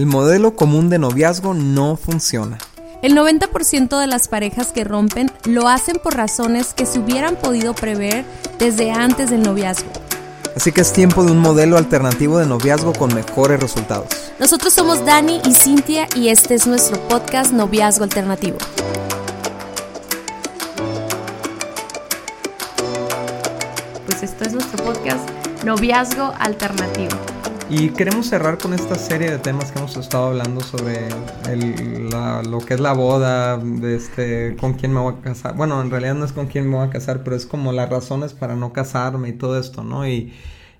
El 0.00 0.06
modelo 0.06 0.56
común 0.56 0.88
de 0.88 0.98
noviazgo 0.98 1.52
no 1.52 1.94
funciona. 1.94 2.56
El 3.02 3.14
90% 3.14 4.00
de 4.00 4.06
las 4.06 4.28
parejas 4.28 4.68
que 4.68 4.82
rompen 4.82 5.30
lo 5.44 5.68
hacen 5.68 5.98
por 6.02 6.16
razones 6.16 6.72
que 6.72 6.86
se 6.86 7.00
hubieran 7.00 7.36
podido 7.36 7.74
prever 7.74 8.24
desde 8.58 8.92
antes 8.92 9.28
del 9.28 9.42
noviazgo. 9.42 9.90
Así 10.56 10.72
que 10.72 10.80
es 10.80 10.94
tiempo 10.94 11.22
de 11.22 11.32
un 11.32 11.38
modelo 11.38 11.76
alternativo 11.76 12.38
de 12.38 12.46
noviazgo 12.46 12.94
con 12.94 13.14
mejores 13.14 13.60
resultados. 13.60 14.08
Nosotros 14.38 14.72
somos 14.72 15.04
Dani 15.04 15.38
y 15.44 15.52
Cintia 15.52 16.06
y 16.16 16.28
este 16.28 16.54
es 16.54 16.66
nuestro 16.66 16.98
podcast 17.06 17.52
Noviazgo 17.52 18.04
Alternativo. 18.04 18.56
Pues 24.06 24.22
esto 24.22 24.44
es 24.44 24.54
nuestro 24.54 24.82
podcast 24.82 25.28
Noviazgo 25.62 26.32
Alternativo. 26.38 27.39
Y 27.70 27.90
queremos 27.90 28.26
cerrar 28.26 28.58
con 28.58 28.74
esta 28.74 28.96
serie 28.96 29.30
de 29.30 29.38
temas 29.38 29.70
que 29.70 29.78
hemos 29.78 29.96
estado 29.96 30.26
hablando 30.26 30.60
sobre 30.60 31.08
lo 32.48 32.58
que 32.58 32.74
es 32.74 32.80
la 32.80 32.92
boda, 32.92 33.58
de 33.58 33.94
este, 33.94 34.56
con 34.56 34.74
quién 34.74 34.92
me 34.92 34.98
voy 34.98 35.14
a 35.14 35.22
casar. 35.22 35.54
Bueno, 35.54 35.80
en 35.80 35.88
realidad 35.88 36.14
no 36.14 36.24
es 36.24 36.32
con 36.32 36.48
quién 36.48 36.68
me 36.68 36.76
voy 36.76 36.88
a 36.88 36.90
casar, 36.90 37.22
pero 37.22 37.36
es 37.36 37.46
como 37.46 37.70
las 37.70 37.88
razones 37.88 38.32
para 38.32 38.56
no 38.56 38.72
casarme 38.72 39.28
y 39.28 39.32
todo 39.34 39.56
esto, 39.58 39.84
¿no? 39.84 40.04
Y, 40.08 40.32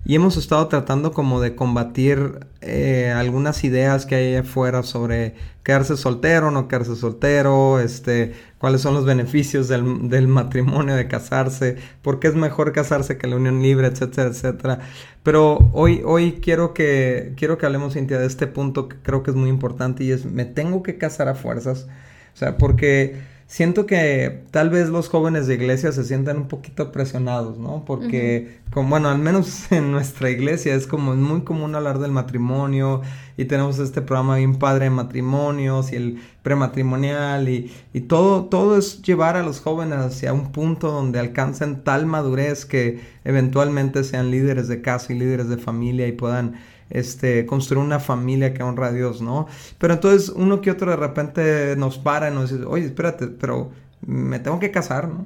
y 0.03 0.15
hemos 0.15 0.35
estado 0.35 0.67
tratando 0.67 1.11
como 1.11 1.41
de 1.41 1.55
combatir 1.55 2.47
eh, 2.61 3.13
algunas 3.15 3.63
ideas 3.63 4.07
que 4.07 4.15
hay 4.15 4.35
afuera 4.35 4.81
sobre 4.81 5.35
quedarse 5.63 5.95
soltero, 5.95 6.49
no 6.49 6.67
quedarse 6.67 6.95
soltero, 6.95 7.79
este, 7.79 8.33
cuáles 8.57 8.81
son 8.81 8.95
los 8.95 9.05
beneficios 9.05 9.67
del, 9.67 10.09
del, 10.09 10.27
matrimonio, 10.27 10.95
de 10.95 11.07
casarse, 11.07 11.77
por 12.01 12.19
qué 12.19 12.29
es 12.29 12.35
mejor 12.35 12.73
casarse 12.73 13.19
que 13.19 13.27
la 13.27 13.35
unión 13.35 13.61
libre, 13.61 13.87
etcétera, 13.87 14.29
etcétera. 14.29 14.79
Pero 15.21 15.69
hoy, 15.73 16.01
hoy 16.03 16.39
quiero 16.41 16.73
que, 16.73 17.33
quiero 17.37 17.59
que 17.59 17.67
hablemos, 17.67 17.93
Cintia, 17.93 18.17
de 18.17 18.25
este 18.25 18.47
punto 18.47 18.89
que 18.89 18.97
creo 19.03 19.21
que 19.21 19.29
es 19.29 19.37
muy 19.37 19.49
importante 19.49 20.03
y 20.03 20.11
es, 20.11 20.25
me 20.25 20.45
tengo 20.45 20.81
que 20.81 20.97
casar 20.97 21.27
a 21.27 21.35
fuerzas. 21.35 21.87
O 22.33 22.37
sea, 22.37 22.57
porque 22.57 23.21
siento 23.51 23.85
que 23.85 24.45
tal 24.49 24.69
vez 24.69 24.87
los 24.87 25.09
jóvenes 25.09 25.45
de 25.45 25.55
iglesia 25.55 25.91
se 25.91 26.05
sientan 26.05 26.37
un 26.37 26.47
poquito 26.47 26.93
presionados, 26.93 27.57
¿no? 27.57 27.83
Porque, 27.85 28.59
como, 28.71 28.87
bueno, 28.91 29.09
al 29.09 29.19
menos 29.19 29.69
en 29.73 29.91
nuestra 29.91 30.29
iglesia 30.29 30.73
es 30.73 30.87
como 30.87 31.13
muy 31.15 31.41
común 31.41 31.75
hablar 31.75 31.99
del 31.99 32.13
matrimonio 32.13 33.01
y 33.35 33.43
tenemos 33.43 33.77
este 33.79 34.01
programa 34.01 34.37
bien 34.37 34.55
padre 34.55 34.85
de 34.85 34.91
matrimonios 34.91 35.91
y 35.91 35.97
el 35.97 36.21
prematrimonial 36.43 37.49
y, 37.49 37.73
y 37.91 37.99
todo, 38.01 38.45
todo 38.45 38.77
es 38.77 39.01
llevar 39.01 39.35
a 39.35 39.43
los 39.43 39.59
jóvenes 39.59 39.99
hacia 39.99 40.31
un 40.31 40.53
punto 40.53 40.89
donde 40.89 41.19
alcancen 41.19 41.83
tal 41.83 42.05
madurez 42.05 42.63
que 42.63 43.01
eventualmente 43.25 44.05
sean 44.05 44.31
líderes 44.31 44.69
de 44.69 44.81
casa 44.81 45.11
y 45.11 45.19
líderes 45.19 45.49
de 45.49 45.57
familia 45.57 46.07
y 46.07 46.13
puedan 46.13 46.55
este, 46.91 47.45
construir 47.45 47.83
una 47.83 47.99
familia 47.99 48.53
que 48.53 48.63
honra 48.63 48.87
a 48.87 48.91
Dios, 48.91 49.21
¿no? 49.21 49.47
Pero 49.77 49.93
entonces 49.95 50.29
uno 50.29 50.61
que 50.61 50.71
otro 50.71 50.91
de 50.91 50.97
repente 50.97 51.75
nos 51.77 51.97
para 51.97 52.29
y 52.29 52.33
nos 52.33 52.51
dice, 52.51 52.65
oye, 52.65 52.85
espérate, 52.85 53.27
pero 53.27 53.71
me 54.05 54.39
tengo 54.39 54.59
que 54.59 54.71
casar, 54.71 55.07
¿no? 55.07 55.25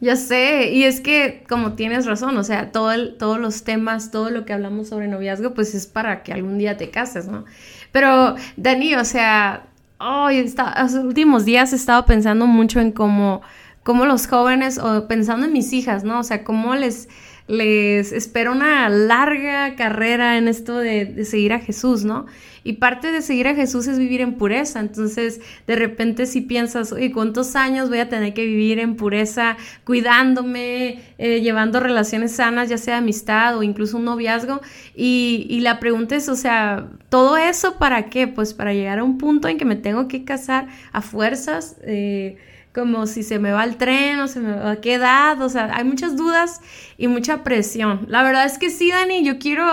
Ya 0.00 0.16
sé, 0.16 0.70
y 0.72 0.84
es 0.84 1.00
que 1.00 1.44
como 1.48 1.74
tienes 1.74 2.06
razón, 2.06 2.36
o 2.38 2.44
sea, 2.44 2.72
todo 2.72 2.90
todos 3.18 3.38
los 3.38 3.64
temas, 3.64 4.10
todo 4.10 4.30
lo 4.30 4.46
que 4.46 4.54
hablamos 4.54 4.88
sobre 4.88 5.08
noviazgo, 5.08 5.52
pues 5.52 5.74
es 5.74 5.86
para 5.86 6.22
que 6.22 6.32
algún 6.32 6.56
día 6.58 6.76
te 6.78 6.90
cases, 6.90 7.28
¿no? 7.28 7.44
Pero, 7.92 8.34
Dani, 8.56 8.94
o 8.94 9.04
sea, 9.04 9.66
hoy 9.98 10.38
está, 10.38 10.82
los 10.82 10.94
últimos 10.94 11.44
días 11.44 11.72
he 11.72 11.76
estado 11.76 12.06
pensando 12.06 12.46
mucho 12.46 12.80
en 12.80 12.92
cómo, 12.92 13.42
cómo 13.82 14.06
los 14.06 14.26
jóvenes, 14.26 14.78
o 14.78 15.06
pensando 15.06 15.46
en 15.46 15.52
mis 15.52 15.72
hijas, 15.72 16.02
¿no? 16.02 16.20
O 16.20 16.22
sea, 16.22 16.44
cómo 16.44 16.74
les 16.74 17.08
les 17.48 18.12
espera 18.12 18.50
una 18.50 18.88
larga 18.88 19.74
carrera 19.74 20.38
en 20.38 20.48
esto 20.48 20.78
de, 20.78 21.24
seguir 21.24 21.52
a 21.52 21.58
Jesús, 21.58 22.04
¿no? 22.04 22.26
Y 22.62 22.74
parte 22.74 23.10
de 23.10 23.22
seguir 23.22 23.48
a 23.48 23.54
Jesús 23.54 23.86
es 23.86 23.98
vivir 23.98 24.20
en 24.20 24.34
pureza. 24.34 24.80
Entonces, 24.80 25.40
de 25.66 25.76
repente 25.76 26.26
si 26.26 26.42
piensas, 26.42 26.92
oye, 26.92 27.10
¿cuántos 27.10 27.56
años 27.56 27.88
voy 27.88 27.98
a 27.98 28.08
tener 28.08 28.34
que 28.34 28.44
vivir 28.44 28.78
en 28.78 28.96
pureza, 28.96 29.56
cuidándome, 29.84 31.00
eh, 31.18 31.40
llevando 31.40 31.80
relaciones 31.80 32.32
sanas, 32.32 32.68
ya 32.68 32.78
sea 32.78 32.98
amistad 32.98 33.56
o 33.56 33.62
incluso 33.62 33.96
un 33.96 34.04
noviazgo? 34.04 34.60
Y, 34.94 35.58
la 35.62 35.80
pregunta 35.80 36.16
es, 36.16 36.28
o 36.28 36.36
sea, 36.36 36.88
¿todo 37.08 37.36
eso 37.36 37.78
para 37.78 38.10
qué? 38.10 38.26
Pues 38.28 38.54
para 38.54 38.72
llegar 38.74 38.98
a 38.98 39.04
un 39.04 39.18
punto 39.18 39.48
en 39.48 39.58
que 39.58 39.64
me 39.64 39.76
tengo 39.76 40.08
que 40.08 40.24
casar 40.24 40.68
a 40.92 41.00
fuerzas. 41.00 41.76
Eh, 41.84 42.36
como 42.74 43.06
si 43.06 43.22
se 43.22 43.38
me 43.38 43.50
va 43.50 43.64
el 43.64 43.76
tren 43.76 44.20
o 44.20 44.28
se 44.28 44.40
me 44.40 44.52
va 44.52 44.70
a 44.72 44.80
qué 44.80 44.94
edad, 44.94 45.40
o 45.42 45.48
sea, 45.48 45.70
hay 45.74 45.84
muchas 45.84 46.16
dudas 46.16 46.60
y 46.96 47.08
mucha 47.08 47.42
presión. 47.42 48.06
La 48.08 48.22
verdad 48.22 48.44
es 48.44 48.58
que 48.58 48.70
sí, 48.70 48.90
Dani, 48.90 49.24
yo 49.24 49.38
quiero 49.38 49.64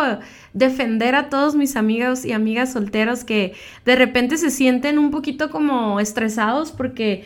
defender 0.54 1.14
a 1.14 1.30
todos 1.30 1.56
mis 1.56 1.76
amigos 1.76 2.26
y 2.26 2.32
amigas 2.32 2.74
solteros 2.74 3.24
que 3.24 3.54
de 3.86 3.96
repente 3.96 4.38
se 4.38 4.50
sienten 4.50 4.98
un 4.98 5.12
poquito 5.12 5.52
como 5.52 6.00
estresados 6.00 6.72
porque 6.72 7.26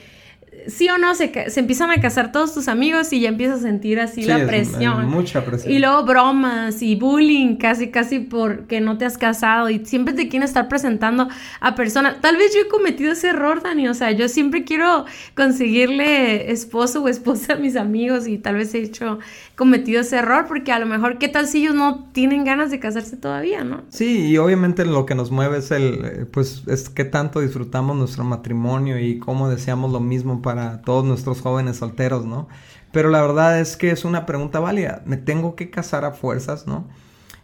sí 0.67 0.89
o 0.89 0.97
no, 0.97 1.15
se, 1.15 1.49
se, 1.49 1.59
empiezan 1.59 1.91
a 1.91 2.01
casar 2.01 2.31
todos 2.31 2.53
tus 2.53 2.67
amigos 2.67 3.11
y 3.13 3.21
ya 3.21 3.29
empiezas 3.29 3.59
a 3.59 3.63
sentir 3.63 3.99
así 3.99 4.23
la 4.23 4.45
presión. 4.45 5.09
mucha 5.09 5.43
presión. 5.45 5.73
Y 5.73 5.79
luego 5.79 6.03
bromas 6.03 6.81
y 6.81 6.95
bullying 6.95 7.55
casi, 7.55 7.89
casi 7.89 8.19
porque 8.19 8.81
no 8.81 8.97
te 8.97 9.05
has 9.05 9.17
casado 9.17 9.69
y 9.69 9.85
siempre 9.85 10.13
te 10.13 10.27
quieren 10.27 10.43
estar 10.43 10.67
presentando 10.67 11.29
a 11.59 11.75
personas. 11.75 12.21
Tal 12.21 12.37
vez 12.37 12.53
yo 12.53 12.61
he 12.61 12.67
cometido 12.67 13.13
ese 13.13 13.29
error, 13.29 13.61
Dani, 13.63 13.87
o 13.87 13.93
sea, 13.93 14.11
yo 14.11 14.27
siempre 14.27 14.63
quiero 14.63 15.05
conseguirle 15.35 16.51
esposo 16.51 17.03
o 17.03 17.07
esposa 17.07 17.53
a 17.53 17.55
mis 17.55 17.75
amigos 17.75 18.27
y 18.27 18.37
tal 18.37 18.55
vez 18.55 18.73
he 18.73 18.79
hecho, 18.79 19.19
cometido 19.61 20.01
ese 20.01 20.17
error 20.17 20.45
porque 20.47 20.71
a 20.71 20.79
lo 20.79 20.87
mejor, 20.87 21.19
¿qué 21.19 21.27
tal 21.27 21.45
si 21.45 21.59
ellos 21.59 21.75
no 21.75 22.05
tienen 22.13 22.43
ganas 22.43 22.71
de 22.71 22.79
casarse 22.79 23.15
todavía, 23.15 23.63
no? 23.63 23.83
Sí, 23.89 24.27
y 24.27 24.37
obviamente 24.39 24.85
lo 24.85 25.05
que 25.05 25.13
nos 25.13 25.29
mueve 25.29 25.59
es 25.59 25.69
el, 25.69 26.03
eh, 26.03 26.25
pues, 26.25 26.63
es 26.65 26.89
qué 26.89 27.05
tanto 27.05 27.41
disfrutamos 27.41 27.95
nuestro 27.95 28.23
matrimonio 28.23 28.99
y 28.99 29.19
cómo 29.19 29.49
deseamos 29.49 29.91
lo 29.91 29.99
mismo 29.99 30.40
para 30.41 30.51
para 30.51 30.81
todos 30.81 31.05
nuestros 31.05 31.39
jóvenes 31.39 31.77
solteros, 31.77 32.25
¿no? 32.25 32.49
Pero 32.91 33.09
la 33.09 33.21
verdad 33.21 33.59
es 33.61 33.77
que 33.77 33.91
es 33.91 34.03
una 34.03 34.25
pregunta 34.25 34.59
válida. 34.59 35.01
¿Me 35.05 35.15
tengo 35.15 35.55
que 35.55 35.69
casar 35.69 36.03
a 36.03 36.11
fuerzas, 36.11 36.67
no? 36.67 36.89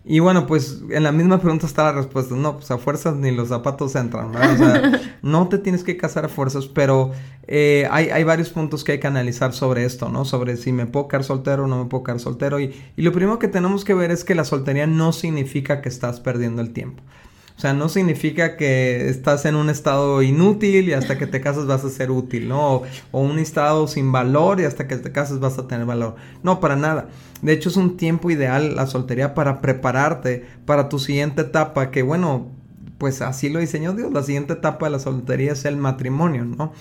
Y 0.03 0.19
bueno, 0.19 0.45
pues 0.45 0.81
en 0.89 1.03
la 1.03 1.13
misma 1.13 1.39
pregunta 1.39 1.65
está 1.65 1.83
la 1.83 1.93
respuesta. 1.93 2.35
No, 2.35 2.57
pues 2.57 2.69
a 2.71 2.77
fuerzas 2.77 3.15
ni 3.15 3.31
los 3.31 3.47
zapatos 3.47 3.95
entran, 3.95 4.33
¿verdad? 4.33 4.53
O 4.53 4.57
sea, 4.57 5.01
no 5.21 5.47
te 5.47 5.57
tienes 5.57 5.85
que 5.85 5.95
casar 5.95 6.25
a 6.25 6.29
fuerzas, 6.29 6.67
pero 6.67 7.11
eh, 7.47 7.87
hay, 7.91 8.09
hay, 8.09 8.23
varios 8.25 8.49
puntos 8.49 8.83
que 8.83 8.93
hay 8.93 8.99
que 8.99 9.07
analizar 9.07 9.53
sobre 9.53 9.85
esto, 9.85 10.09
¿no? 10.09 10.25
Sobre 10.25 10.57
si 10.57 10.73
me 10.73 10.85
puedo 10.85 11.07
quedar 11.07 11.23
soltero 11.23 11.63
o 11.63 11.67
no 11.67 11.81
me 11.83 11.89
puedo 11.89 12.03
quedar 12.03 12.19
soltero. 12.19 12.59
Y, 12.59 12.73
y 12.97 13.01
lo 13.03 13.13
primero 13.13 13.39
que 13.39 13.47
tenemos 13.47 13.85
que 13.85 13.93
ver 13.93 14.11
es 14.11 14.25
que 14.25 14.35
la 14.35 14.43
soltería 14.43 14.85
no 14.85 15.13
significa 15.13 15.81
que 15.81 15.87
estás 15.87 16.19
perdiendo 16.19 16.61
el 16.61 16.73
tiempo. 16.73 17.03
O 17.57 17.59
sea, 17.59 17.73
no 17.73 17.89
significa 17.89 18.55
que 18.55 19.09
estás 19.09 19.45
en 19.45 19.55
un 19.55 19.71
estado 19.71 20.21
inútil 20.21 20.89
y 20.89 20.93
hasta 20.93 21.17
que 21.17 21.25
te 21.25 21.41
casas 21.41 21.65
vas 21.65 21.83
a 21.83 21.89
ser 21.89 22.11
útil, 22.11 22.47
¿no? 22.47 22.83
O, 23.11 23.19
un 23.19 23.39
estado 23.39 23.87
sin 23.87 24.11
valor 24.11 24.59
y 24.59 24.65
hasta 24.65 24.87
que 24.87 24.95
te 24.97 25.11
casas 25.11 25.39
vas 25.39 25.57
a 25.57 25.67
tener 25.67 25.87
valor. 25.87 26.17
No, 26.43 26.59
para 26.59 26.75
nada. 26.75 27.09
De 27.41 27.53
hecho, 27.53 27.69
es 27.69 27.77
un 27.77 27.97
tiempo 27.97 28.29
ideal 28.29 28.75
la 28.75 28.85
soltería 28.85 29.33
para 29.33 29.59
prepararte 29.59 30.45
para 30.65 30.87
tu 30.87 30.99
siguiente 30.99 31.41
etapa, 31.41 31.89
que 31.89 32.03
bueno, 32.03 32.51
pues 32.99 33.21
así 33.21 33.49
lo 33.49 33.59
diseñó 33.59 33.93
Dios. 33.93 34.13
La 34.13 34.21
siguiente 34.21 34.53
etapa 34.53 34.85
de 34.85 34.91
la 34.91 34.99
soltería 34.99 35.53
es 35.53 35.65
el 35.65 35.77
matrimonio, 35.77 36.45
¿no? 36.45 36.73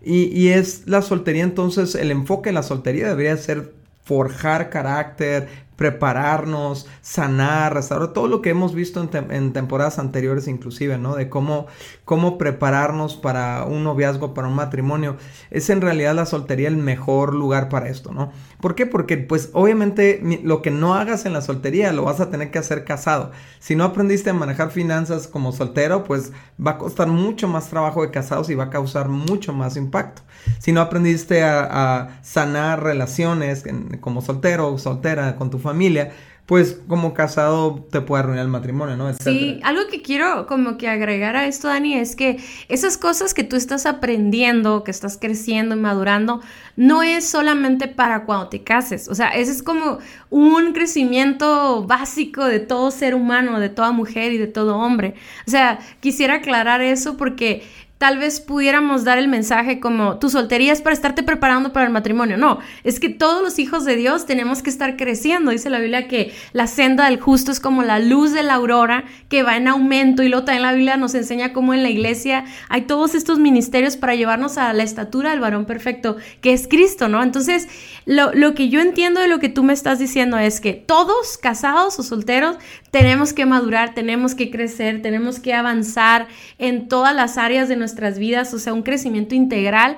Y, 0.00 0.26
y 0.26 0.50
es 0.50 0.84
la 0.86 1.02
soltería, 1.02 1.42
entonces, 1.42 1.96
el 1.96 2.12
enfoque 2.12 2.50
de 2.50 2.54
la 2.54 2.62
soltería 2.62 3.08
debería 3.08 3.36
ser 3.36 3.74
forjar 4.04 4.70
carácter, 4.70 5.48
prepararnos, 5.80 6.86
sanar, 7.00 7.72
restaurar, 7.72 8.12
todo 8.12 8.28
lo 8.28 8.42
que 8.42 8.50
hemos 8.50 8.74
visto 8.74 9.00
en, 9.00 9.54
temporadas 9.54 9.98
anteriores 9.98 10.46
inclusive, 10.46 10.98
¿no? 10.98 11.16
De 11.16 11.30
cómo, 11.30 11.68
cómo 12.04 12.36
prepararnos 12.36 13.16
para 13.16 13.64
un 13.64 13.82
noviazgo, 13.82 14.34
para 14.34 14.48
un 14.48 14.54
matrimonio. 14.56 15.16
Es 15.50 15.70
en 15.70 15.80
realidad 15.80 16.14
la 16.14 16.26
soltería 16.26 16.68
el 16.68 16.76
mejor 16.76 17.34
lugar 17.34 17.70
para 17.70 17.88
esto, 17.88 18.12
¿no? 18.12 18.30
¿Por 18.60 18.74
qué? 18.74 18.86
Porque 18.86 19.16
pues 19.16 19.50
obviamente 19.54 20.20
lo 20.42 20.60
que 20.60 20.70
no 20.70 20.94
hagas 20.94 21.24
en 21.24 21.32
la 21.32 21.40
soltería 21.40 21.92
lo 21.92 22.04
vas 22.04 22.20
a 22.20 22.30
tener 22.30 22.50
que 22.50 22.58
hacer 22.58 22.84
casado. 22.84 23.30
Si 23.58 23.74
no 23.74 23.84
aprendiste 23.84 24.30
a 24.30 24.34
manejar 24.34 24.70
finanzas 24.70 25.26
como 25.26 25.52
soltero, 25.52 26.04
pues 26.04 26.32
va 26.64 26.72
a 26.72 26.78
costar 26.78 27.08
mucho 27.08 27.48
más 27.48 27.68
trabajo 27.68 28.02
de 28.02 28.10
casados 28.10 28.50
y 28.50 28.54
va 28.54 28.64
a 28.64 28.70
causar 28.70 29.08
mucho 29.08 29.54
más 29.54 29.76
impacto. 29.76 30.22
Si 30.58 30.72
no 30.72 30.80
aprendiste 30.80 31.42
a, 31.42 32.20
sanar 32.22 32.82
relaciones 32.82 33.64
como 34.00 34.20
soltero 34.20 34.72
o 34.72 34.78
soltera 34.78 35.36
con 35.36 35.50
tu 35.50 35.58
familia, 35.58 35.70
familia, 35.70 36.12
pues 36.50 36.80
como 36.88 37.14
casado 37.14 37.86
te 37.92 38.00
puede 38.00 38.24
arruinar 38.24 38.44
el 38.44 38.50
matrimonio, 38.50 38.96
¿no? 38.96 39.12
Sí, 39.12 39.60
algo 39.62 39.82
que 39.88 40.02
quiero 40.02 40.48
como 40.48 40.78
que 40.78 40.88
agregar 40.88 41.36
a 41.36 41.46
esto, 41.46 41.68
Dani, 41.68 41.94
es 41.94 42.16
que 42.16 42.38
esas 42.68 42.98
cosas 42.98 43.34
que 43.34 43.44
tú 43.44 43.54
estás 43.54 43.86
aprendiendo, 43.86 44.82
que 44.82 44.90
estás 44.90 45.16
creciendo 45.16 45.76
y 45.76 45.78
madurando, 45.78 46.40
no 46.74 47.04
es 47.04 47.24
solamente 47.24 47.86
para 47.86 48.24
cuando 48.24 48.48
te 48.48 48.64
cases. 48.64 49.06
O 49.06 49.14
sea, 49.14 49.28
ese 49.28 49.52
es 49.52 49.62
como 49.62 50.00
un 50.28 50.72
crecimiento 50.72 51.84
básico 51.86 52.44
de 52.44 52.58
todo 52.58 52.90
ser 52.90 53.14
humano, 53.14 53.60
de 53.60 53.68
toda 53.68 53.92
mujer 53.92 54.32
y 54.32 54.38
de 54.38 54.48
todo 54.48 54.76
hombre. 54.76 55.14
O 55.46 55.50
sea, 55.52 55.78
quisiera 56.00 56.34
aclarar 56.34 56.80
eso 56.80 57.16
porque 57.16 57.62
tal 58.00 58.16
vez 58.16 58.40
pudiéramos 58.40 59.04
dar 59.04 59.18
el 59.18 59.28
mensaje 59.28 59.78
como 59.78 60.18
tu 60.18 60.30
soltería 60.30 60.72
es 60.72 60.80
para 60.80 60.94
estarte 60.94 61.22
preparando 61.22 61.74
para 61.74 61.84
el 61.84 61.92
matrimonio. 61.92 62.38
No, 62.38 62.58
es 62.82 62.98
que 62.98 63.10
todos 63.10 63.42
los 63.42 63.58
hijos 63.58 63.84
de 63.84 63.94
Dios 63.94 64.24
tenemos 64.24 64.62
que 64.62 64.70
estar 64.70 64.96
creciendo. 64.96 65.50
Dice 65.50 65.68
la 65.68 65.80
Biblia 65.80 66.08
que 66.08 66.32
la 66.54 66.66
senda 66.66 67.04
del 67.04 67.20
justo 67.20 67.52
es 67.52 67.60
como 67.60 67.82
la 67.82 67.98
luz 67.98 68.32
de 68.32 68.42
la 68.42 68.54
aurora 68.54 69.04
que 69.28 69.42
va 69.42 69.58
en 69.58 69.68
aumento 69.68 70.22
y 70.22 70.30
luego 70.30 70.46
también 70.46 70.62
la 70.62 70.72
Biblia 70.72 70.96
nos 70.96 71.14
enseña 71.14 71.52
cómo 71.52 71.74
en 71.74 71.82
la 71.82 71.90
iglesia 71.90 72.46
hay 72.70 72.82
todos 72.82 73.14
estos 73.14 73.38
ministerios 73.38 73.98
para 73.98 74.14
llevarnos 74.14 74.56
a 74.56 74.72
la 74.72 74.82
estatura 74.82 75.32
del 75.32 75.40
varón 75.40 75.66
perfecto, 75.66 76.16
que 76.40 76.54
es 76.54 76.68
Cristo, 76.68 77.10
¿no? 77.10 77.22
Entonces, 77.22 77.68
lo, 78.06 78.32
lo 78.32 78.54
que 78.54 78.70
yo 78.70 78.80
entiendo 78.80 79.20
de 79.20 79.28
lo 79.28 79.40
que 79.40 79.50
tú 79.50 79.62
me 79.62 79.74
estás 79.74 79.98
diciendo 79.98 80.38
es 80.38 80.62
que 80.62 80.72
todos, 80.72 81.36
casados 81.36 81.98
o 81.98 82.02
solteros, 82.02 82.56
tenemos 82.90 83.34
que 83.34 83.44
madurar, 83.44 83.92
tenemos 83.92 84.34
que 84.34 84.50
crecer, 84.50 85.02
tenemos 85.02 85.38
que 85.38 85.52
avanzar 85.52 86.28
en 86.58 86.88
todas 86.88 87.14
las 87.14 87.36
áreas 87.36 87.68
de 87.68 87.76
nuestras 87.90 88.18
vidas, 88.18 88.54
o 88.54 88.58
sea, 88.58 88.72
un 88.72 88.82
crecimiento 88.82 89.34
integral. 89.34 89.96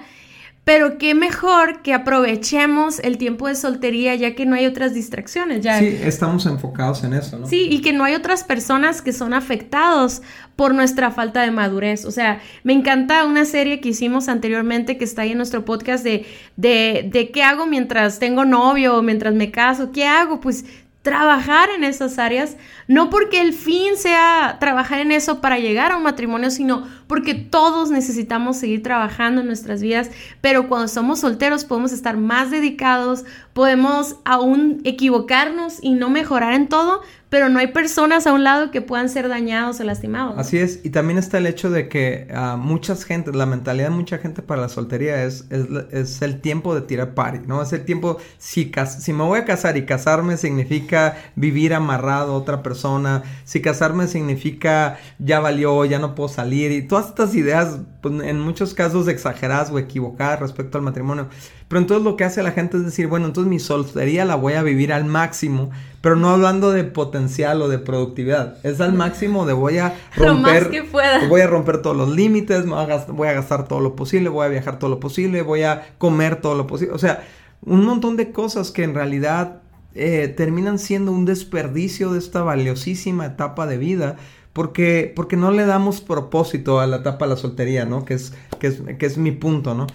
Pero 0.64 0.96
qué 0.96 1.16
mejor 1.16 1.82
que 1.82 1.92
aprovechemos 1.92 3.00
el 3.00 3.18
tiempo 3.18 3.48
de 3.48 3.56
soltería 3.56 4.14
ya 4.14 4.36
que 4.36 4.46
no 4.46 4.54
hay 4.54 4.66
otras 4.66 4.94
distracciones. 4.94 5.60
Ya. 5.60 5.80
Sí, 5.80 5.98
estamos 6.04 6.46
enfocados 6.46 7.02
en 7.02 7.14
eso, 7.14 7.36
¿no? 7.36 7.48
Sí, 7.48 7.66
y 7.68 7.80
que 7.80 7.92
no 7.92 8.04
hay 8.04 8.14
otras 8.14 8.44
personas 8.44 9.02
que 9.02 9.12
son 9.12 9.34
afectados 9.34 10.22
por 10.54 10.72
nuestra 10.72 11.10
falta 11.10 11.42
de 11.42 11.50
madurez. 11.50 12.04
O 12.04 12.12
sea, 12.12 12.40
me 12.62 12.74
encanta 12.74 13.24
una 13.24 13.44
serie 13.44 13.80
que 13.80 13.88
hicimos 13.88 14.28
anteriormente 14.28 14.96
que 14.96 15.04
está 15.04 15.22
ahí 15.22 15.32
en 15.32 15.38
nuestro 15.38 15.64
podcast 15.64 16.04
de, 16.04 16.26
de, 16.56 17.08
de 17.12 17.32
qué 17.32 17.42
hago 17.42 17.66
mientras 17.66 18.20
tengo 18.20 18.44
novio 18.44 18.96
o 18.96 19.02
mientras 19.02 19.34
me 19.34 19.50
caso. 19.50 19.90
¿Qué 19.90 20.06
hago? 20.06 20.38
Pues 20.38 20.64
trabajar 21.02 21.68
en 21.70 21.82
esas 21.82 22.18
áreas, 22.18 22.56
no 22.86 23.10
porque 23.10 23.40
el 23.40 23.52
fin 23.52 23.96
sea 23.96 24.56
trabajar 24.60 25.00
en 25.00 25.10
eso 25.10 25.40
para 25.40 25.58
llegar 25.58 25.90
a 25.90 25.96
un 25.96 26.04
matrimonio, 26.04 26.50
sino 26.50 26.86
porque 27.08 27.34
todos 27.34 27.90
necesitamos 27.90 28.56
seguir 28.56 28.84
trabajando 28.84 29.40
en 29.40 29.48
nuestras 29.48 29.82
vidas, 29.82 30.10
pero 30.40 30.68
cuando 30.68 30.86
somos 30.86 31.20
solteros 31.20 31.64
podemos 31.64 31.92
estar 31.92 32.16
más 32.16 32.52
dedicados, 32.52 33.24
podemos 33.52 34.16
aún 34.24 34.80
equivocarnos 34.84 35.82
y 35.82 35.94
no 35.94 36.08
mejorar 36.08 36.54
en 36.54 36.68
todo, 36.68 37.02
pero 37.32 37.48
no 37.48 37.60
hay 37.60 37.68
personas 37.68 38.26
a 38.26 38.34
un 38.34 38.44
lado 38.44 38.70
que 38.70 38.82
puedan 38.82 39.08
ser 39.08 39.26
dañados 39.26 39.80
o 39.80 39.84
lastimados. 39.84 40.34
Así 40.36 40.58
es, 40.58 40.80
y 40.84 40.90
también 40.90 41.18
está 41.18 41.38
el 41.38 41.46
hecho 41.46 41.70
de 41.70 41.88
que 41.88 42.28
a 42.30 42.56
muchas 42.56 43.04
gente, 43.04 43.32
la 43.32 43.46
mentalidad 43.46 43.88
de 43.88 43.94
mucha 43.94 44.18
gente 44.18 44.42
para 44.42 44.60
la 44.60 44.68
soltería 44.68 45.24
es, 45.24 45.46
es, 45.50 46.20
el 46.20 46.42
tiempo 46.42 46.74
de 46.74 46.82
tirar 46.82 47.14
party, 47.14 47.46
¿no? 47.46 47.62
Es 47.62 47.72
el 47.72 47.86
tiempo, 47.86 48.18
si, 48.36 48.70
si 48.98 49.12
me 49.14 49.24
voy 49.24 49.38
a 49.38 49.46
casar 49.46 49.78
y 49.78 49.86
casarme 49.86 50.36
significa 50.36 51.16
vivir 51.34 51.72
amarrado 51.72 52.34
a 52.34 52.36
otra 52.36 52.62
persona, 52.62 53.22
si 53.44 53.62
casarme 53.62 54.08
significa 54.08 54.98
ya 55.18 55.40
valió, 55.40 55.86
ya 55.86 55.98
no 55.98 56.14
puedo 56.14 56.28
salir, 56.28 56.70
y 56.70 56.82
todas 56.82 57.06
estas 57.06 57.34
ideas, 57.34 57.78
pues, 58.02 58.12
en 58.24 58.40
muchos 58.40 58.74
casos 58.74 59.08
exageradas 59.08 59.70
o 59.70 59.78
equivocadas 59.78 60.38
respecto 60.38 60.76
al 60.76 60.84
matrimonio. 60.84 61.28
Pero 61.72 61.80
entonces 61.80 62.04
lo 62.04 62.16
que 62.18 62.24
hace 62.24 62.42
la 62.42 62.50
gente 62.50 62.76
es 62.76 62.84
decir, 62.84 63.06
bueno, 63.06 63.24
entonces 63.24 63.48
mi 63.48 63.58
soltería 63.58 64.26
la 64.26 64.34
voy 64.34 64.52
a 64.52 64.62
vivir 64.62 64.92
al 64.92 65.06
máximo, 65.06 65.70
pero 66.02 66.16
no 66.16 66.28
hablando 66.28 66.70
de 66.70 66.84
potencial 66.84 67.62
o 67.62 67.68
de 67.70 67.78
productividad. 67.78 68.58
Es 68.62 68.82
al 68.82 68.92
máximo 68.92 69.46
de 69.46 69.54
voy 69.54 69.78
a 69.78 69.94
romper, 70.16 70.68
que 70.68 70.82
pueda. 70.82 71.26
voy 71.28 71.40
a 71.40 71.46
romper 71.46 71.80
todos 71.80 71.96
los 71.96 72.10
límites, 72.10 72.66
voy 72.66 73.26
a, 73.28 73.32
gastar, 73.32 73.68
todo 73.68 73.80
lo 73.80 73.96
posible, 73.96 74.28
voy 74.28 74.44
a 74.44 74.48
viajar 74.50 74.78
todo 74.78 74.90
lo 74.90 75.00
posible, 75.00 75.40
voy 75.40 75.62
a 75.62 75.94
comer 75.96 76.42
todo 76.42 76.56
lo 76.56 76.66
posible. 76.66 76.92
O 76.92 76.98
sea, 76.98 77.24
un 77.62 77.86
montón 77.86 78.18
de 78.18 78.32
cosas 78.32 78.70
que 78.70 78.84
en 78.84 78.94
realidad 78.94 79.62
eh, 79.94 80.28
terminan 80.28 80.78
siendo 80.78 81.10
un 81.10 81.24
desperdicio 81.24 82.12
de 82.12 82.18
esta 82.18 82.42
valiosísima 82.42 83.24
etapa 83.24 83.66
de 83.66 83.78
vida 83.78 84.16
porque, 84.52 85.10
porque 85.16 85.36
no 85.36 85.50
le 85.50 85.64
damos 85.64 86.00
propósito 86.02 86.80
a 86.80 86.86
la 86.86 86.98
etapa 86.98 87.24
de 87.24 87.30
la 87.30 87.36
soltería, 87.36 87.86
¿no? 87.86 88.04
Que 88.04 88.14
es, 88.14 88.34
que 88.62 88.68
es, 88.68 88.80
que 88.96 89.06
es 89.06 89.18
mi 89.18 89.32
punto, 89.32 89.74
¿no? 89.74 89.88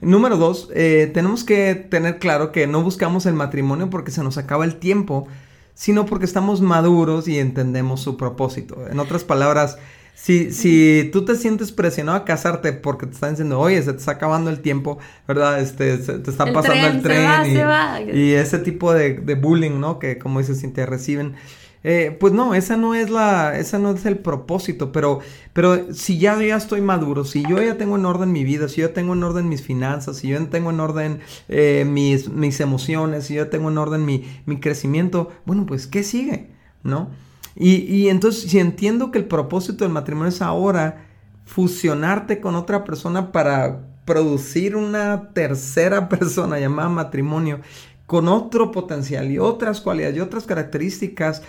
Número 0.00 0.36
dos, 0.36 0.68
eh, 0.72 1.10
tenemos 1.12 1.42
que 1.42 1.74
tener 1.74 2.20
claro 2.20 2.52
que 2.52 2.68
no 2.68 2.80
buscamos 2.80 3.26
el 3.26 3.34
matrimonio 3.34 3.90
porque 3.90 4.12
se 4.12 4.22
nos 4.22 4.38
acaba 4.38 4.64
el 4.64 4.76
tiempo, 4.76 5.26
sino 5.74 6.06
porque 6.06 6.24
estamos 6.24 6.60
maduros 6.60 7.26
y 7.26 7.40
entendemos 7.40 8.00
su 8.00 8.16
propósito. 8.16 8.86
En 8.88 9.00
otras 9.00 9.24
palabras, 9.24 9.76
si, 10.14 10.52
si 10.52 11.10
tú 11.12 11.24
te 11.24 11.34
sientes 11.34 11.72
presionado 11.72 12.16
a 12.16 12.24
casarte 12.24 12.72
porque 12.72 13.06
te 13.06 13.14
están 13.14 13.30
diciendo, 13.30 13.58
oye, 13.58 13.82
se 13.82 13.92
te 13.92 13.98
está 13.98 14.12
acabando 14.12 14.50
el 14.50 14.60
tiempo, 14.60 14.98
¿verdad? 15.26 15.60
Este, 15.60 15.98
te 15.98 16.30
está 16.30 16.52
pasando 16.52 16.86
el 16.86 17.02
tren 17.02 18.08
y, 18.14 18.34
ese 18.34 18.60
tipo 18.60 18.94
de, 18.94 19.14
de 19.14 19.34
bullying, 19.34 19.80
¿no? 19.80 19.98
Que 19.98 20.16
como 20.18 20.38
dices, 20.38 20.60
si 20.60 20.68
te 20.68 20.86
reciben. 20.86 21.34
Eh, 21.84 22.16
pues 22.20 22.32
no, 22.32 22.54
esa 22.54 22.76
no 22.76 22.94
es 22.94 23.10
la, 23.10 23.58
esa 23.58 23.78
no 23.78 23.90
es 23.90 24.06
el 24.06 24.18
propósito, 24.18 24.92
pero, 24.92 25.18
pero 25.52 25.92
si 25.92 26.18
ya, 26.18 26.40
ya 26.40 26.56
estoy 26.56 26.80
maduro, 26.80 27.24
si 27.24 27.42
yo 27.42 27.60
ya 27.60 27.76
tengo 27.76 27.96
en 27.96 28.06
orden 28.06 28.30
mi 28.30 28.44
vida, 28.44 28.68
si 28.68 28.80
yo 28.80 28.90
tengo 28.90 29.14
en 29.14 29.24
orden 29.24 29.48
mis 29.48 29.62
finanzas, 29.62 30.18
si 30.18 30.28
yo 30.28 30.46
tengo 30.46 30.70
en 30.70 30.78
orden 30.78 31.20
eh, 31.48 31.84
mis, 31.84 32.28
mis 32.28 32.60
emociones, 32.60 33.24
si 33.24 33.34
yo 33.34 33.48
tengo 33.48 33.68
en 33.68 33.78
orden 33.78 34.04
mi, 34.04 34.24
mi 34.46 34.60
crecimiento, 34.60 35.30
bueno, 35.44 35.66
pues 35.66 35.88
¿qué 35.88 36.04
sigue? 36.04 36.50
¿No? 36.84 37.10
Y, 37.56 37.78
y 37.82 38.08
entonces, 38.08 38.50
si 38.50 38.60
entiendo 38.60 39.10
que 39.10 39.18
el 39.18 39.24
propósito 39.24 39.84
del 39.84 39.92
matrimonio 39.92 40.28
es 40.28 40.40
ahora 40.40 41.06
fusionarte 41.44 42.40
con 42.40 42.54
otra 42.54 42.84
persona 42.84 43.32
para 43.32 43.88
producir 44.04 44.76
una 44.76 45.30
tercera 45.32 46.08
persona 46.08 46.58
llamada 46.58 46.88
matrimonio, 46.88 47.60
con 48.06 48.28
otro 48.28 48.70
potencial 48.70 49.30
y 49.30 49.38
otras 49.38 49.80
cualidades 49.80 50.16
y 50.16 50.20
otras 50.20 50.44
características 50.44 51.42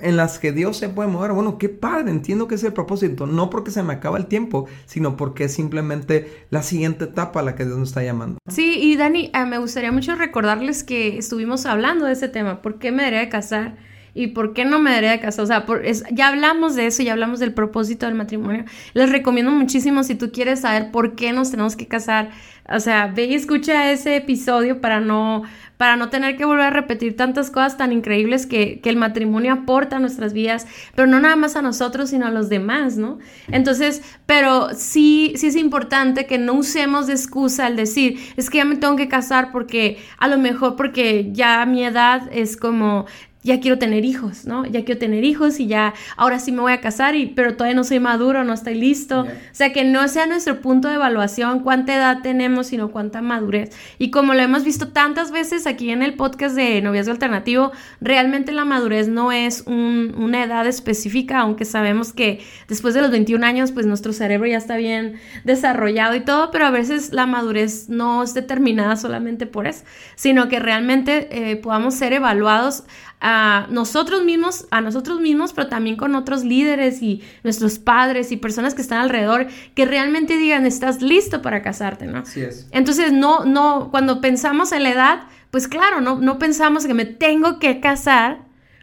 en 0.00 0.16
las 0.16 0.38
que 0.38 0.52
Dios 0.52 0.76
se 0.76 0.88
puede 0.88 1.08
mover. 1.08 1.32
Bueno, 1.32 1.58
qué 1.58 1.68
padre, 1.68 2.10
entiendo 2.10 2.48
que 2.48 2.56
es 2.56 2.64
el 2.64 2.72
propósito, 2.72 3.26
no 3.26 3.50
porque 3.50 3.70
se 3.70 3.82
me 3.82 3.92
acaba 3.92 4.18
el 4.18 4.26
tiempo, 4.26 4.66
sino 4.86 5.16
porque 5.16 5.44
es 5.44 5.54
simplemente 5.54 6.44
la 6.50 6.62
siguiente 6.62 7.04
etapa 7.04 7.40
a 7.40 7.42
la 7.42 7.54
que 7.54 7.64
Dios 7.64 7.78
nos 7.78 7.88
está 7.90 8.02
llamando. 8.02 8.38
Sí, 8.48 8.78
y 8.80 8.96
Dani, 8.96 9.30
eh, 9.34 9.44
me 9.46 9.58
gustaría 9.58 9.92
mucho 9.92 10.14
recordarles 10.16 10.84
que 10.84 11.18
estuvimos 11.18 11.66
hablando 11.66 12.06
de 12.06 12.12
ese 12.12 12.28
tema, 12.28 12.62
¿por 12.62 12.78
qué 12.78 12.92
me 12.92 13.02
debería 13.02 13.20
de 13.20 13.28
casar? 13.28 13.76
¿Y 14.14 14.28
por 14.28 14.54
qué 14.54 14.64
no 14.64 14.78
me 14.78 14.90
debería 14.90 15.10
de 15.10 15.20
casar? 15.20 15.44
O 15.44 15.46
sea, 15.46 15.66
ya 16.12 16.28
hablamos 16.28 16.76
de 16.76 16.86
eso, 16.86 17.02
ya 17.02 17.12
hablamos 17.12 17.40
del 17.40 17.52
propósito 17.52 18.06
del 18.06 18.14
matrimonio. 18.14 18.64
Les 18.94 19.10
recomiendo 19.10 19.50
muchísimo 19.50 20.04
si 20.04 20.14
tú 20.14 20.30
quieres 20.30 20.60
saber 20.60 20.92
por 20.92 21.16
qué 21.16 21.32
nos 21.32 21.50
tenemos 21.50 21.74
que 21.74 21.88
casar. 21.88 22.30
O 22.72 22.80
sea, 22.80 23.08
ve 23.08 23.24
y 23.24 23.34
escucha 23.34 23.90
ese 23.90 24.16
episodio 24.16 24.80
para 24.80 25.00
no 25.00 25.42
para 25.76 25.96
no 25.96 26.08
tener 26.08 26.36
que 26.36 26.44
volver 26.44 26.66
a 26.66 26.70
repetir 26.70 27.16
tantas 27.16 27.50
cosas 27.50 27.76
tan 27.76 27.92
increíbles 27.92 28.46
que, 28.46 28.80
el 28.84 28.96
matrimonio 28.96 29.52
aporta 29.52 29.96
a 29.96 29.98
nuestras 29.98 30.32
vidas, 30.32 30.66
pero 30.94 31.08
no 31.08 31.18
nada 31.18 31.36
más 31.36 31.56
a 31.56 31.62
nosotros, 31.62 32.10
sino 32.10 32.26
a 32.26 32.30
los 32.30 32.48
demás, 32.48 32.96
¿no? 32.96 33.18
Entonces, 33.48 34.02
pero 34.24 34.68
sí, 34.74 35.32
sí 35.36 35.48
es 35.48 35.56
importante 35.56 36.26
que 36.26 36.38
no 36.38 36.52
usemos 36.52 37.08
de 37.08 37.14
excusa 37.14 37.66
el 37.66 37.76
decir, 37.76 38.20
es 38.36 38.50
que 38.50 38.58
ya 38.58 38.64
me 38.64 38.76
tengo 38.76 38.94
que 38.94 39.08
casar 39.08 39.50
porque 39.50 39.98
a 40.18 40.28
lo 40.28 40.38
mejor 40.38 40.76
porque 40.76 41.30
ya 41.32 41.66
mi 41.66 41.84
edad 41.84 42.28
es 42.32 42.56
como 42.56 43.06
ya 43.44 43.60
quiero 43.60 43.78
tener 43.78 44.06
hijos, 44.06 44.46
¿no? 44.46 44.64
Ya 44.64 44.86
quiero 44.86 44.98
tener 44.98 45.22
hijos 45.22 45.60
y 45.60 45.66
ya, 45.66 45.92
ahora 46.16 46.38
sí 46.38 46.50
me 46.50 46.62
voy 46.62 46.72
a 46.72 46.80
casar, 46.80 47.14
y, 47.14 47.26
pero 47.26 47.56
todavía 47.56 47.76
no 47.76 47.84
soy 47.84 48.00
maduro, 48.00 48.42
no 48.42 48.54
estoy 48.54 48.74
listo. 48.74 49.20
O 49.20 49.26
sea, 49.52 49.70
que 49.74 49.84
no 49.84 50.08
sea 50.08 50.26
nuestro 50.26 50.62
punto 50.62 50.88
de 50.88 50.94
evaluación 50.94 51.60
cuánta 51.60 51.94
edad 51.94 52.22
tenemos, 52.22 52.68
sino 52.68 52.90
cuánta 52.90 53.20
madurez. 53.20 53.70
Y 53.98 54.10
como 54.10 54.32
lo 54.32 54.40
hemos 54.40 54.64
visto 54.64 54.88
tantas 54.88 55.30
veces 55.30 55.66
aquí 55.66 55.90
en 55.90 56.02
el 56.02 56.14
podcast 56.14 56.56
de 56.56 56.80
Noviazgo 56.80 57.12
Alternativo, 57.12 57.70
realmente 58.00 58.50
la 58.50 58.64
madurez 58.64 59.08
no 59.08 59.30
es 59.30 59.64
una 59.66 60.42
edad 60.42 60.66
específica, 60.66 61.40
aunque 61.40 61.66
sabemos 61.66 62.14
que 62.14 62.42
después 62.66 62.94
de 62.94 63.02
los 63.02 63.10
21 63.10 63.44
años, 63.44 63.72
pues 63.72 63.84
nuestro 63.84 64.14
cerebro 64.14 64.48
ya 64.48 64.56
está 64.56 64.76
bien 64.76 65.16
desarrollado 65.44 66.14
y 66.14 66.20
todo, 66.20 66.50
pero 66.50 66.64
a 66.64 66.70
veces 66.70 67.12
la 67.12 67.26
madurez 67.26 67.90
no 67.90 68.22
es 68.22 68.32
determinada 68.32 68.96
solamente 68.96 69.46
por 69.46 69.66
eso, 69.66 69.84
sino 70.16 70.48
que 70.48 70.60
realmente 70.60 71.28
eh, 71.30 71.56
podamos 71.56 71.94
ser 71.94 72.14
evaluados 72.14 72.84
a 73.26 73.66
nosotros 73.70 74.22
mismos, 74.22 74.66
a 74.70 74.82
nosotros 74.82 75.18
mismos, 75.18 75.54
pero 75.54 75.68
también 75.68 75.96
con 75.96 76.14
otros 76.14 76.44
líderes 76.44 77.00
y 77.00 77.22
nuestros 77.42 77.78
padres 77.78 78.30
y 78.32 78.36
personas 78.36 78.74
que 78.74 78.82
están 78.82 79.00
alrededor 79.00 79.46
que 79.74 79.86
realmente 79.86 80.36
digan, 80.36 80.66
estás 80.66 81.00
listo 81.00 81.40
para 81.40 81.62
casarte, 81.62 82.04
¿no? 82.04 82.18
Así 82.18 82.42
es. 82.42 82.68
Entonces, 82.70 83.12
no, 83.12 83.46
no, 83.46 83.88
cuando 83.90 84.20
pensamos 84.20 84.72
en 84.72 84.82
la 84.82 84.90
edad, 84.90 85.22
pues 85.50 85.68
claro, 85.68 86.02
no, 86.02 86.18
no 86.20 86.38
pensamos 86.38 86.84
que 86.84 86.92
me 86.92 87.06
tengo 87.06 87.58
que 87.58 87.80
casar 87.80 88.40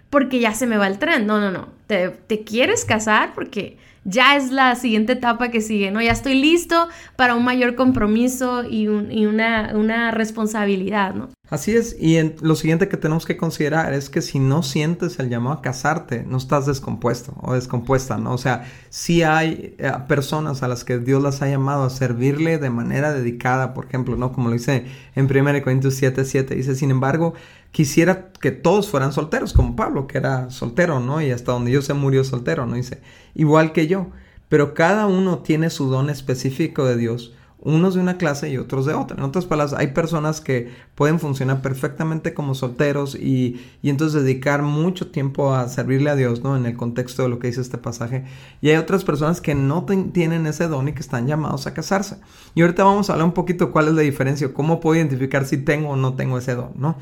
porque 0.10 0.40
ya 0.40 0.56
se 0.56 0.66
me 0.66 0.78
va 0.78 0.88
el 0.88 0.98
tren. 0.98 1.28
No, 1.28 1.40
no, 1.40 1.52
no. 1.52 1.68
Te, 1.86 2.10
te 2.10 2.44
quieres 2.44 2.84
casar 2.84 3.34
porque 3.36 3.78
ya 4.04 4.36
es 4.36 4.52
la 4.52 4.76
siguiente 4.76 5.14
etapa 5.14 5.50
que 5.52 5.62
sigue, 5.62 5.92
¿no? 5.92 6.02
Ya 6.02 6.12
estoy 6.12 6.36
listo 6.36 6.88
para 7.16 7.36
un 7.36 7.44
mayor 7.44 7.76
compromiso 7.76 8.64
y, 8.64 8.88
una, 8.88 9.74
una, 9.76 10.12
responsabilidad, 10.12 11.14
¿no? 11.14 11.30
Así 11.50 11.76
es, 11.76 11.96
y 12.00 12.18
lo 12.42 12.56
siguiente 12.56 12.88
que 12.88 12.98
tenemos 12.98 13.26
que 13.26 13.38
considerar 13.38 13.94
es 13.94 14.10
que 14.10 14.22
si 14.22 14.40
no 14.40 14.64
sientes 14.64 15.20
el 15.20 15.30
llamado 15.30 15.58
a 15.58 15.62
casarte, 15.62 16.24
no 16.24 16.38
estás 16.38 16.66
descompuesto 16.66 17.36
o 17.42 17.54
descompuesta, 17.54 18.18
¿no? 18.18 18.34
O 18.34 18.38
sea, 18.38 18.66
si 18.90 19.22
hay 19.22 19.76
eh, 19.78 19.92
personas 20.08 20.64
a 20.64 20.68
las 20.68 20.84
que 20.84 20.98
Dios 20.98 21.22
las 21.22 21.42
ha 21.42 21.50
llamado 21.50 21.84
a 21.84 21.90
servirle 21.90 22.58
de 22.58 22.70
manera 22.70 23.14
dedicada, 23.14 23.74
por 23.74 23.86
ejemplo, 23.86 24.16
¿no? 24.16 24.32
Como 24.32 24.48
lo 24.48 24.54
dice 24.54 24.86
en 25.16 25.26
1 25.26 25.62
Corintios 25.62 25.96
7, 25.96 26.24
7, 26.24 26.56
dice, 26.56 26.76
sin 26.76 26.90
embargo, 26.90 27.34
quisiera 27.72 28.32
que 28.34 28.52
todos 28.52 28.90
fueran 28.90 29.14
solteros, 29.14 29.54
como 29.54 29.76
Pablo, 29.76 30.08
que 30.08 30.18
era 30.18 30.50
soltero, 30.50 31.00
¿no? 31.00 31.22
Y 31.22 31.32
hasta 31.32 31.52
donde 31.54 31.72
yo 31.72 31.82
se 31.82 31.94
murió 31.94 32.24
soltero, 32.24 32.66
¿no? 32.66 32.76
Dice, 32.76 33.02
igual 33.36 33.72
que 33.74 33.88
yo. 33.88 34.12
pero 34.50 34.74
cada 34.74 35.08
uno 35.08 35.40
tiene 35.40 35.70
su 35.70 35.90
don 35.90 36.10
específico 36.10 36.86
de 36.86 36.98
Dios 36.98 37.34
unos 37.62 37.94
de 37.94 38.02
una 38.02 38.18
clase 38.18 38.50
y 38.50 38.58
otros 38.58 38.86
de 38.86 38.94
otra. 38.94 39.18
En 39.18 39.24
otras 39.24 39.46
palabras, 39.46 39.80
hay 39.80 39.88
personas 39.88 40.42
que 40.42 40.72
pueden 40.96 41.20
funcionar 41.20 41.62
perfectamente 41.62 42.34
como 42.34 42.56
solteros 42.56 43.16
y, 43.16 43.62
y, 43.84 43.90
entonces 43.90 44.24
dedicar 44.24 44.64
mucho 44.64 45.12
tiempo 45.12 45.54
a 45.54 45.68
servirle 45.70 46.10
a 46.10 46.16
Dios, 46.16 46.44
¿no? 46.44 46.58
En 46.58 46.66
el 46.66 46.76
contexto 46.76 47.24
de 47.24 47.30
lo 47.30 47.40
que 47.40 47.48
dice 47.48 47.62
este 47.62 47.78
pasaje. 47.78 48.26
Y 48.62 48.70
hay 48.70 48.78
otras 48.78 49.04
personas 49.04 49.42
que 49.42 49.54
no 49.54 49.86
tienen 49.86 50.48
ese 50.48 50.68
don 50.68 50.88
y 50.88 50.94
que 50.94 51.02
están 51.02 51.28
llamados 51.28 51.68
a 51.68 51.74
casarse. 51.74 52.18
Y 52.56 52.62
ahorita 52.62 52.84
vamos 52.84 53.10
a 53.10 53.14
hablar 53.14 53.28
un 53.28 53.34
poquito 53.34 53.72
cuál 53.72 53.88
es 53.88 53.94
la 53.94 54.02
diferencia, 54.02 54.54
cómo 54.54 54.80
puedo 54.80 54.96
identificar 54.96 55.46
si 55.46 55.58
tengo 55.58 55.90
o 55.90 55.96
no 55.96 56.16
tengo 56.16 56.38
ese 56.40 56.56
don, 56.56 56.72
¿no? 56.76 56.98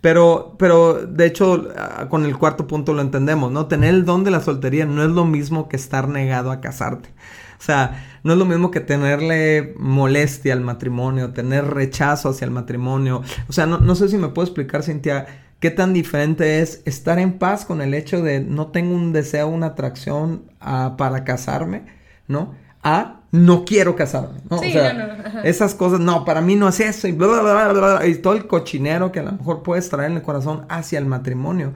Pero, 0.00 0.54
pero 0.58 1.04
de 1.04 1.26
hecho, 1.26 1.68
ah, 1.76 2.08
con 2.08 2.24
el 2.24 2.36
cuarto 2.38 2.68
punto 2.68 2.92
lo 2.92 3.02
entendemos, 3.02 3.50
¿no? 3.50 3.66
Tener 3.66 3.92
el 3.92 4.04
don 4.04 4.22
de 4.22 4.30
la 4.30 4.40
soltería 4.40 4.86
no 4.86 5.02
es 5.02 5.10
lo 5.10 5.24
mismo 5.24 5.68
que 5.68 5.76
estar 5.76 6.08
negado 6.08 6.52
a 6.52 6.60
casarte. 6.60 7.10
O 7.58 7.62
sea, 7.62 8.04
no 8.22 8.32
es 8.32 8.38
lo 8.38 8.44
mismo 8.44 8.70
que 8.70 8.80
tenerle 8.80 9.74
molestia 9.78 10.52
al 10.52 10.60
matrimonio, 10.60 11.32
tener 11.32 11.64
rechazo 11.66 12.30
hacia 12.30 12.44
el 12.44 12.50
matrimonio. 12.50 13.22
O 13.48 13.52
sea, 13.52 13.66
no, 13.66 13.94
sé 13.94 14.08
si 14.08 14.18
me 14.18 14.28
puedo 14.28 14.46
explicar, 14.46 14.82
Cintia, 14.82 15.26
qué 15.60 15.70
tan 15.70 15.92
diferente 15.92 16.60
es 16.60 16.82
estar 16.84 17.18
en 17.18 17.38
paz 17.38 17.64
con 17.64 17.80
el 17.80 17.94
hecho 17.94 18.22
de 18.22 18.40
no 18.40 18.68
tengo 18.68 18.94
un 18.94 19.12
deseo, 19.12 19.48
una 19.48 19.68
atracción 19.68 20.42
para 20.58 21.24
casarme, 21.24 21.84
¿no? 22.28 22.54
A 22.82 23.20
no 23.32 23.64
quiero 23.64 23.96
casarme, 23.96 24.40
¿no? 24.48 24.58
Sí, 24.58 24.68
o 24.68 24.72
sea, 24.72 24.92
no, 24.92 25.42
esas 25.42 25.74
cosas, 25.74 26.00
no, 26.00 26.24
para 26.24 26.40
mí 26.40 26.54
no 26.56 26.68
es 26.68 26.80
eso 26.80 27.08
y 27.08 27.12
bla, 27.12 27.26
bla, 27.26 27.40
bla, 27.40 27.72
bla, 27.72 28.06
y 28.06 28.16
todo 28.16 28.34
el 28.34 28.46
cochinero 28.46 29.12
que 29.12 29.20
a 29.20 29.24
lo 29.24 29.32
mejor 29.32 29.62
puedes 29.62 29.88
traer 29.88 30.10
en 30.10 30.18
el 30.18 30.22
corazón 30.22 30.64
hacia 30.68 30.98
el 30.98 31.06
matrimonio. 31.06 31.74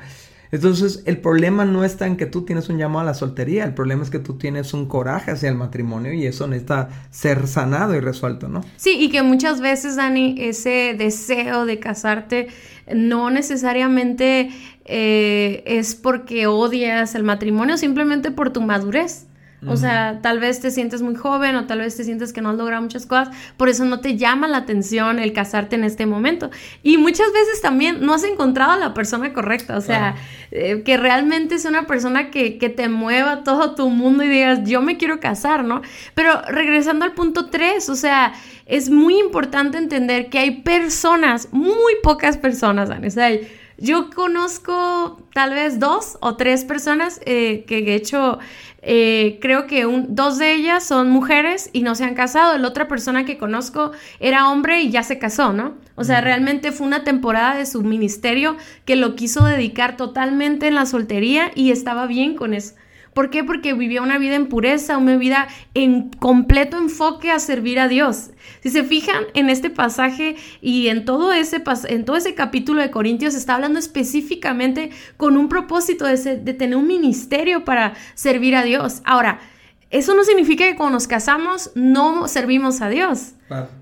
Entonces, 0.53 1.03
el 1.07 1.19
problema 1.19 1.65
no 1.65 1.85
está 1.85 2.07
en 2.07 2.17
que 2.17 2.27
tú 2.27 2.45
tienes 2.45 2.69
un 2.69 2.79
llamado 2.79 3.01
a 3.01 3.05
la 3.05 3.15
soltería, 3.15 3.65
el 3.65 3.75
problema 3.75 4.03
es 4.03 4.11
que 4.11 4.19
tú 4.19 4.37
tienes 4.37 4.75
un 4.75 4.87
coraje 4.87 5.31
hacia 5.31 5.49
el 5.49 5.55
matrimonio 5.55 6.13
y 6.13 6.27
eso 6.27 6.47
necesita 6.47 6.89
ser 7.11 7.47
sanado 7.47 7.95
y 7.95 8.01
resuelto, 8.01 8.49
¿no? 8.49 8.63
Sí, 8.77 8.97
y 8.99 9.11
que 9.11 9.23
muchas 9.23 9.61
veces, 9.61 9.97
Dani, 9.97 10.35
ese 10.39 10.95
deseo 10.99 11.67
de 11.67 11.79
casarte 11.79 12.49
no 12.93 13.31
necesariamente 13.31 14.51
eh, 14.85 15.63
es 15.67 15.95
porque 15.95 16.47
odias 16.47 17.15
el 17.15 17.23
matrimonio, 17.23 17.77
simplemente 17.77 18.31
por 18.31 18.53
tu 18.53 18.61
madurez. 18.61 19.27
O 19.67 19.77
sea, 19.77 20.21
tal 20.23 20.41
vez 20.41 20.61
te 20.61 20.71
sientes 20.71 21.03
muy 21.03 21.15
joven 21.15 21.55
o 21.57 21.67
tal 21.67 21.81
vez 21.81 21.97
te 21.97 22.05
sientes 22.05 22.33
que 22.33 22.41
no 22.41 22.51
has 22.51 22.57
logrado 22.57 22.81
muchas 22.83 23.05
cosas, 23.05 23.29
por 23.57 23.69
eso 23.69 23.85
no 23.85 24.01
te 24.01 24.17
llama 24.17 24.49
la 24.49 24.59
atención 24.59 25.19
el 25.19 25.33
casarte 25.33 25.77
en 25.77 25.85
este 25.85 26.07
momento. 26.07 26.51
Y 26.83 26.97
muchas 26.97 27.33
veces 27.33 27.61
también 27.61 28.05
no 28.05 28.15
has 28.15 28.25
encontrado 28.25 28.73
a 28.73 28.77
la 28.79 28.95
persona 28.95 29.33
correcta, 29.33 29.77
o 29.77 29.81
sea, 29.81 30.17
eh, 30.51 30.83
que 30.85 30.97
realmente 30.97 31.57
es 31.57 31.65
una 31.65 31.87
persona 31.87 32.31
que, 32.31 32.59
que, 32.59 32.71
te 32.71 32.89
mueva 32.89 33.43
todo 33.45 33.75
tu 33.75 33.91
mundo 33.91 34.25
y 34.25 34.29
digas, 34.29 34.61
yo 34.65 34.81
me 34.81 34.97
quiero 34.97 35.21
casar, 35.21 35.65
¿no? 35.65 35.83
Pero 36.15 36.41
regresando 36.49 37.05
al 37.05 37.13
punto 37.13 37.51
3, 37.51 37.89
o 37.89 37.97
sea, 37.97 38.33
es 38.67 38.89
muy 38.89 39.19
importante 39.19 39.77
entender 39.77 40.31
que 40.31 40.39
hay 40.39 40.63
personas, 40.63 41.49
muy 41.53 41.95
pocas 42.03 42.39
personas, 42.39 42.89
o 42.89 43.11
sea, 43.11 43.31
yo 43.81 44.11
conozco 44.11 45.19
tal 45.33 45.55
vez 45.55 45.81
dos 45.81 46.19
o 46.21 46.37
tres 46.37 46.65
personas 46.65 47.21
eh, 47.25 47.65
que 47.67 47.83
de 47.83 47.95
hecho 47.95 48.39
eh, 48.83 49.39
creo 49.41 49.67
que 49.67 49.87
un, 49.87 50.15
dos 50.15 50.39
de 50.39 50.53
ellas 50.53 50.85
son 50.85 51.11
mujeres 51.11 51.71
y 51.73 51.83
no 51.83 51.95
se 51.95 52.05
han 52.05 52.15
casado. 52.15 52.57
La 52.59 52.69
otra 52.69 52.89
persona 52.89 53.25
que 53.25 53.39
conozco 53.39 53.93
era 54.21 54.51
hombre 54.51 54.83
y 54.83 54.91
ya 54.91 55.03
se 55.03 55.19
casó, 55.19 55.53
¿no? 55.53 55.75
O 55.97 56.05
sea, 56.05 56.21
realmente 56.21 56.73
fue 56.73 56.87
una 56.87 57.05
temporada 57.05 57.57
de 57.57 57.67
su 57.67 57.83
ministerio 57.83 58.57
que 58.85 58.97
lo 58.97 59.17
quiso 59.17 59.45
dedicar 59.45 59.97
totalmente 59.97 60.69
en 60.69 60.75
la 60.75 60.87
soltería 60.87 61.51
y 61.55 61.71
estaba 61.71 62.07
bien 62.07 62.37
con 62.37 62.55
eso. 62.55 62.75
¿Por 63.15 63.31
qué? 63.31 63.43
Porque 63.43 63.75
vivía 63.75 64.03
una 64.03 64.19
vida 64.19 64.37
en 64.37 64.47
pureza, 64.47 64.97
una 64.97 65.17
vida 65.17 65.49
en 65.75 66.11
completo 66.11 66.79
enfoque 66.79 67.31
a 67.31 67.41
servir 67.41 67.81
a 67.81 67.89
Dios. 67.89 68.31
Si 68.63 68.71
se 68.71 68.85
fijan 68.85 69.25
en 69.35 69.51
este 69.51 69.69
pasaje 69.69 70.37
y 70.61 70.89
en 70.89 71.05
todo 71.05 71.33
ese, 71.33 71.63
en 71.89 72.05
todo 72.05 72.17
ese 72.17 72.35
capítulo 72.35 72.81
de 72.81 72.91
Corintios, 72.91 73.35
está 73.35 73.57
hablando 73.57 73.79
específicamente 73.79 74.91
con 75.17 75.37
un 75.37 75.49
propósito 75.49 76.05
de, 76.05 76.37
de 76.37 76.55
tener 76.55 76.77
un 76.77 76.87
ministerio 76.87 77.65
para 77.65 77.95
servir 78.15 78.55
a 78.55 78.63
Dios. 78.63 79.03
Ahora, 79.05 79.41
eso 79.91 80.15
no 80.15 80.23
significa 80.23 80.65
que 80.65 80.77
cuando 80.77 80.95
nos 80.95 81.09
casamos 81.09 81.73
no 81.75 82.29
servimos 82.29 82.81
a 82.81 82.89
Dios. 82.89 83.33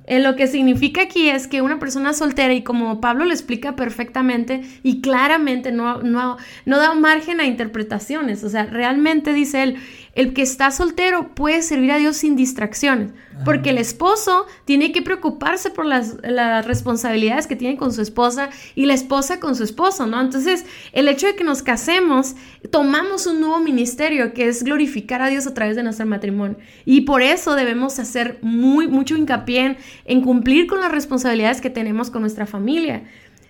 Eh, 0.06 0.20
lo 0.20 0.36
que 0.36 0.46
significa 0.46 1.02
aquí 1.02 1.28
es 1.28 1.46
que 1.46 1.60
una 1.60 1.78
persona 1.78 2.14
soltera, 2.14 2.54
y 2.54 2.62
como 2.62 3.00
Pablo 3.00 3.26
lo 3.26 3.32
explica 3.32 3.76
perfectamente 3.76 4.62
y 4.82 5.02
claramente, 5.02 5.70
no, 5.70 6.02
no, 6.02 6.38
no 6.64 6.78
da 6.78 6.94
margen 6.94 7.40
a 7.40 7.46
interpretaciones. 7.46 8.42
O 8.44 8.48
sea, 8.48 8.64
realmente 8.64 9.34
dice 9.34 9.62
él, 9.62 9.76
el 10.14 10.32
que 10.32 10.42
está 10.42 10.70
soltero 10.70 11.34
puede 11.34 11.62
servir 11.62 11.92
a 11.92 11.98
Dios 11.98 12.16
sin 12.16 12.34
distracciones, 12.34 13.12
porque 13.44 13.70
el 13.70 13.78
esposo 13.78 14.46
tiene 14.64 14.90
que 14.90 15.00
preocuparse 15.00 15.70
por 15.70 15.86
las, 15.86 16.16
las, 16.22 16.66
responsabilidades 16.66 17.46
que 17.46 17.54
tiene 17.54 17.76
con 17.76 17.92
su 17.92 18.02
esposa 18.02 18.50
y 18.74 18.86
la 18.86 18.94
esposa 18.94 19.38
con 19.38 19.54
su 19.54 19.62
esposo, 19.62 20.06
¿no? 20.06 20.20
Entonces, 20.20 20.64
el 20.92 21.06
hecho 21.06 21.28
de 21.28 21.36
que 21.36 21.44
nos 21.44 21.62
casemos, 21.62 22.34
tomamos 22.70 23.28
un 23.28 23.40
nuevo 23.40 23.60
ministerio 23.60 24.32
que 24.32 24.48
es 24.48 24.64
glorificar 24.64 25.22
a 25.22 25.28
Dios 25.28 25.46
a 25.46 25.54
través 25.54 25.76
de 25.76 25.84
nuestro 25.84 26.06
matrimonio. 26.06 26.56
Y 26.84 27.02
por 27.02 27.22
eso 27.22 27.54
debemos 27.54 28.00
hacer 28.00 28.38
muy, 28.42 28.88
mucho 28.88 29.16
hincapié 29.16 29.57
en 29.58 30.20
cumplir 30.22 30.66
con 30.66 30.80
las 30.80 30.92
responsabilidades 30.92 31.60
que 31.60 31.70
tenemos 31.70 32.10
con 32.10 32.22
nuestra 32.22 32.46
familia. 32.46 33.02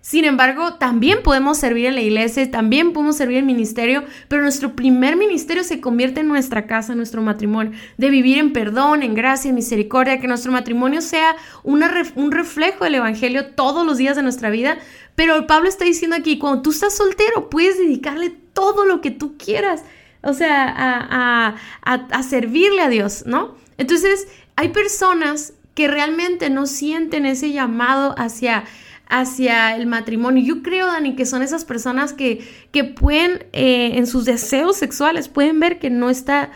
Sin 0.09 0.25
embargo, 0.25 0.75
también 0.77 1.23
podemos 1.23 1.59
servir 1.59 1.85
en 1.85 1.95
la 1.95 2.01
iglesia, 2.01 2.51
también 2.51 2.95
podemos 2.95 3.19
servir 3.19 3.37
en 3.37 3.45
ministerio, 3.47 4.05
pero 4.29 4.41
nuestro 4.41 4.75
primer 4.75 5.17
ministerio 5.17 5.63
se 5.65 5.83
convierte 5.83 6.21
en 6.21 6.29
nuestra 6.29 6.67
casa, 6.67 6.93
en 6.93 6.97
nuestro 6.97 7.21
matrimonio, 7.21 7.73
de 7.99 8.09
vivir 8.09 8.39
en 8.39 8.55
perdón, 8.55 9.03
en 9.03 9.15
gracia, 9.15 9.51
en 9.51 9.57
misericordia, 9.57 10.19
que 10.19 10.27
nuestro 10.27 10.51
matrimonio 10.51 11.03
sea 11.03 11.37
un 11.63 11.83
reflejo 12.31 12.85
del 12.85 12.95
Evangelio 12.95 13.49
todos 13.49 13.85
los 13.85 13.99
días 13.99 14.17
de 14.17 14.23
nuestra 14.23 14.49
vida. 14.49 14.79
Pero 15.15 15.47
Pablo 15.47 15.69
está 15.69 15.85
diciendo 15.85 16.17
aquí, 16.17 16.39
cuando 16.39 16.63
tú 16.63 16.71
estás 16.71 16.97
soltero, 16.97 17.51
puedes 17.51 17.77
dedicarle 17.77 18.31
todo 18.55 18.87
lo 18.87 19.03
que 19.03 19.11
tú 19.11 19.37
quieras, 19.37 19.83
o 20.23 20.33
sea, 20.33 20.75
a, 20.75 21.57
a 21.83 22.23
servirle 22.23 22.81
a 22.81 22.89
Dios, 22.89 23.25
¿no? 23.27 23.57
Entonces, 23.77 24.27
hay 24.57 24.71
personas 24.71 25.53
que 25.79 25.87
realmente 25.87 26.51
no 26.51 26.67
sienten 26.67 27.25
ese 27.25 27.53
llamado 27.53 28.13
hacia 28.19 28.65
hacia 29.07 29.77
el 29.77 29.87
matrimonio. 29.87 30.43
Yo 30.43 30.61
creo, 30.61 30.89
Dani, 30.89 31.15
que 31.15 31.25
son 31.25 31.41
esas 31.41 31.65
personas 31.65 32.13
que, 32.13 32.45
que 32.73 32.83
pueden, 32.83 33.47
eh, 33.53 33.93
en 33.95 34.09
sus 34.09 34.25
deseos 34.25 34.77
sexuales, 34.77 35.29
pueden 35.29 35.61
ver 35.61 35.79
que 35.79 35.89
no 35.89 36.11
está, 36.11 36.51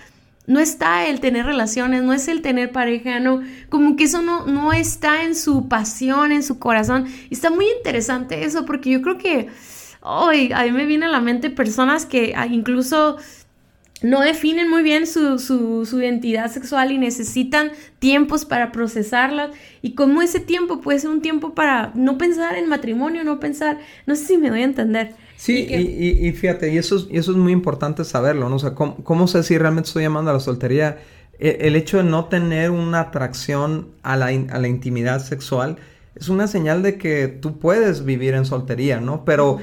no 0.49 0.59
está 0.59 1.07
el 1.07 1.21
tener 1.21 1.47
relaciones, 1.47 2.03
no 2.03 2.13
es 2.13 2.27
el 2.27 2.43
tener 2.43 2.73
pareja, 2.73 3.21
no, 3.21 3.43
como 3.69 3.95
que 3.95 4.05
eso 4.05 4.23
no, 4.23 4.45
no 4.45 4.73
está 4.73 5.23
en 5.23 5.37
su 5.37 5.69
pasión, 5.69 6.33
en 6.33 6.43
su 6.43 6.59
corazón. 6.59 7.07
Y 7.31 7.35
está 7.35 7.49
muy 7.49 7.67
interesante 7.77 8.45
eso, 8.45 8.65
porque 8.67 8.91
yo 8.91 9.03
creo 9.03 9.19
que, 9.19 9.49
hoy 10.01 10.51
a 10.53 10.65
mí 10.65 10.73
me 10.73 10.85
viene 10.85 11.07
a 11.07 11.11
la 11.11 11.21
mente 11.21 11.49
personas 11.49 12.07
que 12.07 12.35
ah, 12.37 12.49
incluso 12.49 13.19
no 14.03 14.21
definen 14.21 14.69
muy 14.69 14.83
bien 14.83 15.07
su, 15.07 15.39
su, 15.39 16.01
identidad 16.01 16.51
sexual 16.51 16.93
y 16.93 16.99
necesitan 16.99 17.73
tiempos 17.99 18.45
para 18.45 18.73
procesarla. 18.73 19.51
Y 19.81 19.95
como 19.95 20.23
ese 20.23 20.41
tiempo 20.41 20.81
puede 20.81 20.99
ser 20.99 21.11
un 21.11 21.23
tiempo 21.23 21.55
para 21.55 21.93
no 21.95 22.19
pensar 22.19 22.57
en 22.57 22.69
matrimonio, 22.69 23.25
no 23.25 23.41
pensar, 23.41 23.79
no 24.07 24.17
sé 24.17 24.25
si 24.27 24.39
me 24.39 24.51
doy 24.51 24.63
a 24.63 24.65
entender. 24.65 25.15
Sí, 25.37 25.67
y, 25.69 26.31
fíjate, 26.33 26.73
y 26.73 26.79
eso, 26.79 26.97
es, 26.97 27.07
y 27.11 27.17
eso 27.17 27.33
es 27.33 27.37
muy 27.37 27.53
importante 27.53 28.05
saberlo, 28.05 28.49
¿no? 28.49 28.57
O 28.57 28.59
sea, 28.61 28.75
¿cómo, 28.75 29.27
sé 29.27 29.43
si 29.43 29.59
realmente 29.59 29.89
estoy 29.89 30.05
llamando 30.05 30.31
a 30.31 30.35
la 30.35 30.41
soltería? 30.41 30.99
E, 31.41 31.59
el, 31.63 31.75
hecho 31.75 31.97
de 31.97 32.05
no 32.05 32.27
tener 32.27 32.71
una 32.71 33.01
atracción 33.01 33.89
a 34.05 34.17
la, 34.17 34.27
a 34.27 34.59
la 34.59 34.69
intimidad 34.69 35.21
sexual 35.21 35.79
es 36.15 36.29
una 36.29 36.47
señal 36.47 36.83
de 36.83 36.99
que 36.99 37.29
tú 37.29 37.59
puedes 37.59 38.05
vivir 38.05 38.35
en 38.35 38.45
soltería, 38.45 39.01
¿no? 39.01 39.25
Pero 39.25 39.59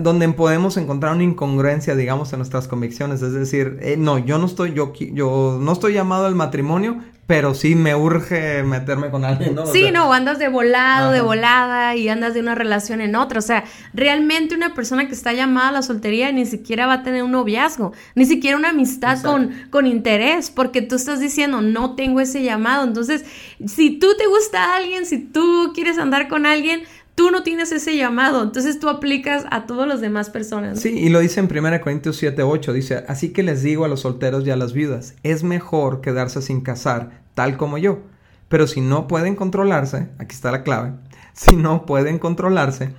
donde 0.00 0.28
podemos 0.30 0.76
encontrar 0.76 1.14
una 1.14 1.24
incongruencia, 1.24 1.94
digamos, 1.94 2.32
en 2.32 2.40
nuestras 2.40 2.68
convicciones, 2.68 3.22
es 3.22 3.32
decir, 3.32 3.78
eh, 3.80 3.96
no, 3.96 4.18
yo 4.18 4.38
no 4.38 4.46
estoy, 4.46 4.72
yo, 4.72 4.92
yo 4.94 5.58
no 5.60 5.72
estoy 5.72 5.94
llamado 5.94 6.26
al 6.26 6.34
matrimonio, 6.34 6.98
pero 7.26 7.54
sí 7.54 7.74
me 7.74 7.94
urge 7.94 8.62
meterme 8.62 9.10
con 9.10 9.24
alguien, 9.24 9.54
¿no? 9.54 9.66
sí, 9.66 9.90
no, 9.90 10.12
andas 10.12 10.38
de 10.38 10.48
volado, 10.48 11.10
de 11.10 11.22
volada 11.22 11.96
y 11.96 12.08
andas 12.08 12.34
de 12.34 12.40
una 12.40 12.54
relación 12.54 13.00
en 13.00 13.16
otra. 13.16 13.38
O 13.38 13.42
sea, 13.42 13.64
realmente 13.94 14.54
una 14.54 14.74
persona 14.74 15.06
que 15.06 15.14
está 15.14 15.32
llamada 15.32 15.70
a 15.70 15.72
la 15.72 15.82
soltería 15.82 16.30
ni 16.32 16.44
siquiera 16.44 16.86
va 16.86 16.94
a 16.94 17.02
tener 17.02 17.22
un 17.22 17.32
noviazgo, 17.32 17.92
ni 18.14 18.26
siquiera 18.26 18.58
una 18.58 18.70
amistad 18.70 19.22
con, 19.22 19.52
con 19.70 19.86
interés, 19.86 20.50
porque 20.50 20.82
tú 20.82 20.96
estás 20.96 21.18
diciendo, 21.18 21.62
no 21.62 21.94
tengo 21.94 22.20
ese 22.20 22.42
llamado. 22.42 22.84
Entonces, 22.84 23.24
si 23.66 23.98
tú 23.98 24.08
te 24.18 24.26
gusta 24.26 24.64
a 24.64 24.76
alguien, 24.76 25.06
si 25.06 25.18
tú 25.18 25.72
quieres 25.74 25.98
andar 25.98 26.28
con 26.28 26.44
alguien, 26.44 26.82
tú 27.14 27.30
no 27.30 27.42
tienes 27.42 27.72
ese 27.72 27.96
llamado, 27.96 28.42
entonces 28.42 28.80
tú 28.80 28.88
aplicas 28.88 29.44
a 29.50 29.66
todas 29.66 29.88
las 29.88 30.00
demás 30.00 30.30
personas. 30.30 30.80
Sí, 30.80 30.90
y 30.90 31.08
lo 31.08 31.20
dice 31.20 31.40
en 31.40 31.48
1 31.50 31.80
Corintios 31.80 32.16
7, 32.16 32.42
8, 32.42 32.72
dice, 32.72 33.04
así 33.08 33.30
que 33.30 33.42
les 33.42 33.62
digo 33.62 33.84
a 33.84 33.88
los 33.88 34.00
solteros 34.00 34.46
y 34.46 34.50
a 34.50 34.56
las 34.56 34.72
viudas, 34.72 35.14
es 35.22 35.44
mejor 35.44 36.00
quedarse 36.00 36.42
sin 36.42 36.60
casar, 36.60 37.22
tal 37.34 37.56
como 37.56 37.78
yo. 37.78 38.00
Pero 38.48 38.66
si 38.66 38.80
no 38.80 39.08
pueden 39.08 39.36
controlarse, 39.36 40.08
aquí 40.18 40.34
está 40.34 40.50
la 40.50 40.62
clave, 40.62 40.92
si 41.32 41.56
no 41.56 41.86
pueden 41.86 42.18
controlarse, 42.18 42.92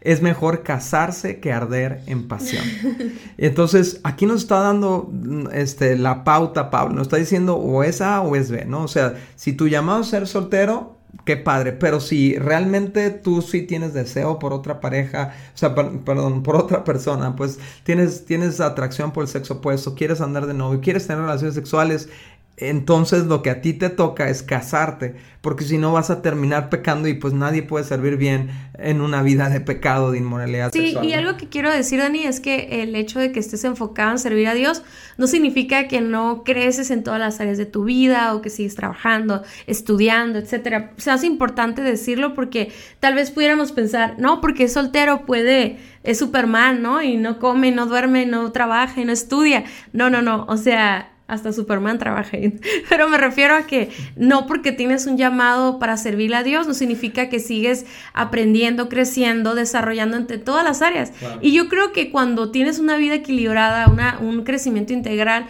es 0.00 0.20
mejor 0.20 0.62
casarse 0.62 1.38
que 1.38 1.52
arder 1.52 2.02
en 2.06 2.26
pasión. 2.26 2.64
Entonces, 3.38 4.00
aquí 4.02 4.26
nos 4.26 4.42
está 4.42 4.60
dando 4.60 5.12
este, 5.52 5.96
la 5.96 6.24
pauta, 6.24 6.70
Pablo, 6.70 6.94
nos 6.94 7.02
está 7.06 7.16
diciendo 7.16 7.56
o 7.56 7.82
es 7.84 8.00
A 8.00 8.20
o 8.20 8.34
es 8.34 8.50
B, 8.50 8.64
¿no? 8.64 8.82
O 8.82 8.88
sea, 8.88 9.14
si 9.36 9.52
tu 9.52 9.68
llamado 9.68 10.00
es 10.00 10.08
ser 10.08 10.26
soltero, 10.26 10.98
qué 11.24 11.36
padre, 11.36 11.72
pero 11.72 12.00
si 12.00 12.36
realmente 12.36 13.10
tú 13.10 13.42
sí 13.42 13.62
tienes 13.62 13.94
deseo 13.94 14.38
por 14.38 14.52
otra 14.52 14.80
pareja, 14.80 15.34
o 15.54 15.58
sea, 15.58 15.74
perdón, 15.74 16.42
por 16.42 16.56
otra 16.56 16.84
persona, 16.84 17.36
pues 17.36 17.58
tienes, 17.84 18.24
tienes 18.24 18.60
atracción 18.60 19.12
por 19.12 19.22
el 19.22 19.28
sexo 19.28 19.54
opuesto, 19.54 19.94
quieres 19.94 20.20
andar 20.20 20.46
de 20.46 20.54
novio, 20.54 20.80
quieres 20.80 21.06
tener 21.06 21.22
relaciones 21.22 21.54
sexuales, 21.54 22.08
entonces 22.56 23.24
lo 23.24 23.42
que 23.42 23.50
a 23.50 23.60
ti 23.60 23.72
te 23.72 23.88
toca 23.88 24.28
es 24.28 24.42
casarte, 24.42 25.16
porque 25.40 25.64
si 25.64 25.78
no 25.78 25.92
vas 25.92 26.10
a 26.10 26.22
terminar 26.22 26.68
pecando 26.68 27.08
y 27.08 27.14
pues 27.14 27.32
nadie 27.32 27.62
puede 27.62 27.84
servir 27.84 28.16
bien 28.16 28.50
en 28.78 29.00
una 29.00 29.22
vida 29.22 29.48
de 29.48 29.60
pecado, 29.60 30.12
de 30.12 30.18
inmoralidad 30.18 30.70
sí, 30.72 30.96
y 31.02 31.12
algo 31.14 31.36
que 31.36 31.48
quiero 31.48 31.72
decir, 31.72 31.98
Dani, 31.98 32.24
es 32.24 32.40
que 32.40 32.82
el 32.82 32.94
hecho 32.94 33.18
de 33.18 33.32
que 33.32 33.40
estés 33.40 33.64
enfocado 33.64 34.12
en 34.12 34.18
servir 34.18 34.46
a 34.48 34.54
Dios 34.54 34.82
no 35.16 35.26
significa 35.26 35.88
que 35.88 36.00
no 36.00 36.42
creces 36.44 36.90
en 36.90 37.02
todas 37.02 37.18
las 37.18 37.40
áreas 37.40 37.58
de 37.58 37.66
tu 37.66 37.84
vida 37.84 38.34
o 38.34 38.42
que 38.42 38.50
sigues 38.50 38.74
trabajando, 38.74 39.42
estudiando, 39.66 40.38
etcétera. 40.38 40.92
O 40.96 41.00
sea, 41.00 41.14
es 41.14 41.24
importante 41.24 41.82
decirlo 41.82 42.34
porque 42.34 42.70
tal 43.00 43.14
vez 43.14 43.30
pudiéramos 43.30 43.72
pensar, 43.72 44.16
no, 44.18 44.40
porque 44.40 44.64
es 44.64 44.72
soltero 44.72 45.26
puede 45.26 45.78
es 46.04 46.18
Superman, 46.18 46.82
¿no? 46.82 47.02
Y 47.02 47.16
no 47.16 47.38
come, 47.38 47.70
no 47.70 47.86
duerme, 47.86 48.26
no 48.26 48.50
trabaja 48.52 49.00
y 49.00 49.04
no 49.04 49.12
estudia. 49.12 49.64
No, 49.92 50.10
no, 50.10 50.22
no. 50.22 50.44
O 50.48 50.56
sea, 50.56 51.12
hasta 51.32 51.52
Superman 51.52 51.98
trabaja 51.98 52.36
ahí. 52.36 52.52
Pero 52.88 53.08
me 53.08 53.16
refiero 53.16 53.54
a 53.54 53.66
que 53.66 53.90
no 54.16 54.46
porque 54.46 54.72
tienes 54.72 55.06
un 55.06 55.16
llamado 55.16 55.78
para 55.78 55.96
servirle 55.96 56.36
a 56.36 56.42
Dios, 56.42 56.66
no 56.66 56.74
significa 56.74 57.28
que 57.28 57.40
sigues 57.40 57.86
aprendiendo, 58.12 58.88
creciendo, 58.88 59.54
desarrollando 59.54 60.16
entre 60.16 60.38
todas 60.38 60.64
las 60.64 60.82
áreas. 60.82 61.12
Y 61.40 61.52
yo 61.52 61.68
creo 61.68 61.92
que 61.92 62.10
cuando 62.10 62.50
tienes 62.50 62.78
una 62.78 62.96
vida 62.96 63.14
equilibrada, 63.14 63.88
una, 63.88 64.18
un 64.20 64.44
crecimiento 64.44 64.92
integral, 64.92 65.46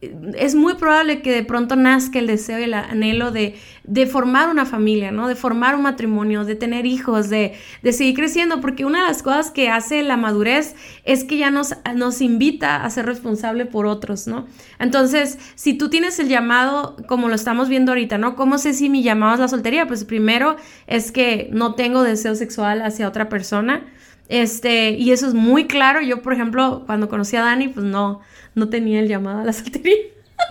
es 0.00 0.54
muy 0.54 0.74
probable 0.74 1.22
que 1.22 1.32
de 1.32 1.42
pronto 1.42 1.74
nazca 1.74 2.18
el 2.20 2.28
deseo 2.28 2.60
y 2.60 2.64
el 2.64 2.74
anhelo 2.74 3.32
de, 3.32 3.56
de, 3.84 4.06
formar 4.06 4.48
una 4.48 4.64
familia, 4.64 5.10
¿no? 5.10 5.26
De 5.26 5.34
formar 5.34 5.74
un 5.74 5.82
matrimonio, 5.82 6.44
de 6.44 6.54
tener 6.54 6.86
hijos, 6.86 7.28
de, 7.28 7.54
de, 7.82 7.92
seguir 7.92 8.14
creciendo, 8.14 8.60
porque 8.60 8.84
una 8.84 9.02
de 9.02 9.08
las 9.08 9.22
cosas 9.22 9.50
que 9.50 9.68
hace 9.68 10.02
la 10.04 10.16
madurez 10.16 10.76
es 11.04 11.24
que 11.24 11.36
ya 11.36 11.50
nos, 11.50 11.74
nos 11.96 12.20
invita 12.20 12.84
a 12.84 12.90
ser 12.90 13.06
responsable 13.06 13.66
por 13.66 13.86
otros, 13.86 14.28
¿no? 14.28 14.46
Entonces, 14.78 15.38
si 15.56 15.74
tú 15.74 15.90
tienes 15.90 16.18
el 16.20 16.28
llamado, 16.28 16.96
como 17.08 17.28
lo 17.28 17.34
estamos 17.34 17.68
viendo 17.68 17.90
ahorita, 17.90 18.18
¿no? 18.18 18.36
¿Cómo 18.36 18.58
sé 18.58 18.74
si 18.74 18.88
mi 18.88 19.02
llamado 19.02 19.34
es 19.34 19.40
la 19.40 19.48
soltería? 19.48 19.88
Pues 19.88 20.04
primero 20.04 20.56
es 20.86 21.10
que 21.10 21.48
no 21.52 21.74
tengo 21.74 22.02
deseo 22.02 22.36
sexual 22.36 22.82
hacia 22.82 23.08
otra 23.08 23.28
persona. 23.28 23.84
Este, 24.28 24.90
y 24.90 25.12
eso 25.12 25.26
es 25.26 25.34
muy 25.34 25.66
claro. 25.66 26.00
Yo, 26.00 26.22
por 26.22 26.32
ejemplo, 26.32 26.82
cuando 26.86 27.08
conocí 27.08 27.36
a 27.36 27.42
Dani, 27.42 27.68
pues 27.68 27.84
no, 27.84 28.20
no 28.54 28.68
tenía 28.68 29.00
el 29.00 29.08
llamado 29.08 29.40
a 29.40 29.44
la 29.44 29.52
soltería. 29.52 29.96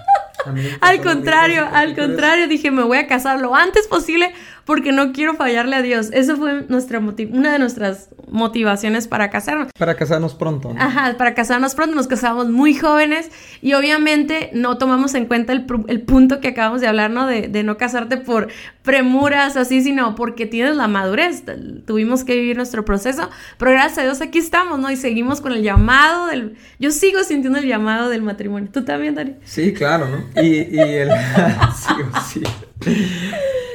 al 0.82 1.02
contrario, 1.02 1.68
al 1.72 1.96
contrario, 1.96 2.48
dije, 2.48 2.72
me 2.72 2.84
voy 2.84 2.98
a 2.98 3.08
casar 3.08 3.40
lo 3.40 3.56
antes 3.56 3.88
posible 3.88 4.34
porque 4.68 4.92
no 4.92 5.14
quiero 5.14 5.34
fallarle 5.36 5.78
a 5.78 5.82
Dios. 5.82 6.10
Eso 6.12 6.36
fue 6.36 6.66
nuestra 6.68 7.00
una 7.00 7.54
de 7.54 7.58
nuestras 7.58 8.10
motivaciones 8.28 9.08
para 9.08 9.30
casarnos. 9.30 9.70
Para 9.80 9.96
casarnos 9.96 10.36
pronto. 10.36 10.76
Ajá, 10.78 11.16
para 11.18 11.34
casarnos 11.34 11.74
pronto. 11.74 11.96
Nos 11.96 12.08
casamos 12.08 12.50
muy 12.50 12.76
jóvenes 12.76 13.32
y 13.62 13.74
obviamente 13.76 14.50
no 14.54 14.78
tomamos 14.78 15.16
en 15.16 15.26
cuenta 15.26 15.54
el, 15.54 15.66
punto 15.66 16.42
que 16.42 16.50
acabamos 16.50 16.82
de 16.82 16.88
hablar, 16.88 17.12
¿no? 17.12 17.26
De, 17.26 17.48
de, 17.48 17.64
no 17.64 17.78
casarte 17.78 18.18
por 18.18 18.50
premuras 18.84 19.56
así, 19.56 19.82
sino 19.82 20.16
porque 20.16 20.46
tienes 20.46 20.76
la 20.76 20.90
madurez. 20.90 21.46
Tuvimos 21.86 22.26
que 22.26 22.36
vivir 22.36 22.58
nuestro 22.58 22.84
proceso, 22.84 23.30
pero 23.58 23.72
gracias 23.72 24.00
a 24.00 24.04
Dios 24.04 24.20
aquí 24.20 24.40
estamos, 24.40 24.80
¿no? 24.80 24.92
Y 24.92 24.98
seguimos 24.98 25.40
con 25.40 25.54
el 25.54 25.64
llamado 25.64 26.28
del... 26.28 26.58
Yo 26.78 26.92
sigo 26.92 27.24
sintiendo 27.24 27.60
el 27.60 27.68
llamado 27.68 28.10
del 28.10 28.22
matrimonio. 28.22 28.70
¿Tú 28.70 28.84
también, 28.84 29.16
Dari? 29.16 29.38
Sí, 29.46 29.74
claro, 29.74 30.10
¿no? 30.10 30.44
Y, 30.44 30.76
y 30.76 30.80
el... 30.80 31.10
sí, 31.78 32.42
sí. 32.42 32.44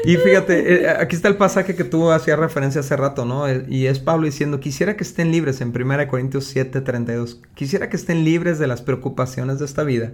Y 0.04 0.16
fíjate, 0.16 0.82
eh, 0.82 0.88
aquí 0.88 1.14
está 1.14 1.28
el 1.28 1.36
pasaje 1.36 1.76
que 1.76 1.84
tú 1.84 2.10
hacías 2.10 2.36
referencia 2.36 2.80
hace 2.80 2.96
rato, 2.96 3.24
¿no? 3.24 3.46
Eh, 3.46 3.64
y 3.68 3.86
es 3.86 4.00
Pablo 4.00 4.26
diciendo, 4.26 4.58
quisiera 4.58 4.96
que 4.96 5.04
estén 5.04 5.30
libres 5.30 5.60
en 5.60 5.68
1 5.68 6.08
Corintios 6.08 6.44
7, 6.46 6.80
32. 6.80 7.40
Quisiera 7.54 7.88
que 7.88 7.96
estén 7.96 8.24
libres 8.24 8.58
de 8.58 8.66
las 8.66 8.82
preocupaciones 8.82 9.60
de 9.60 9.64
esta 9.64 9.84
vida. 9.84 10.12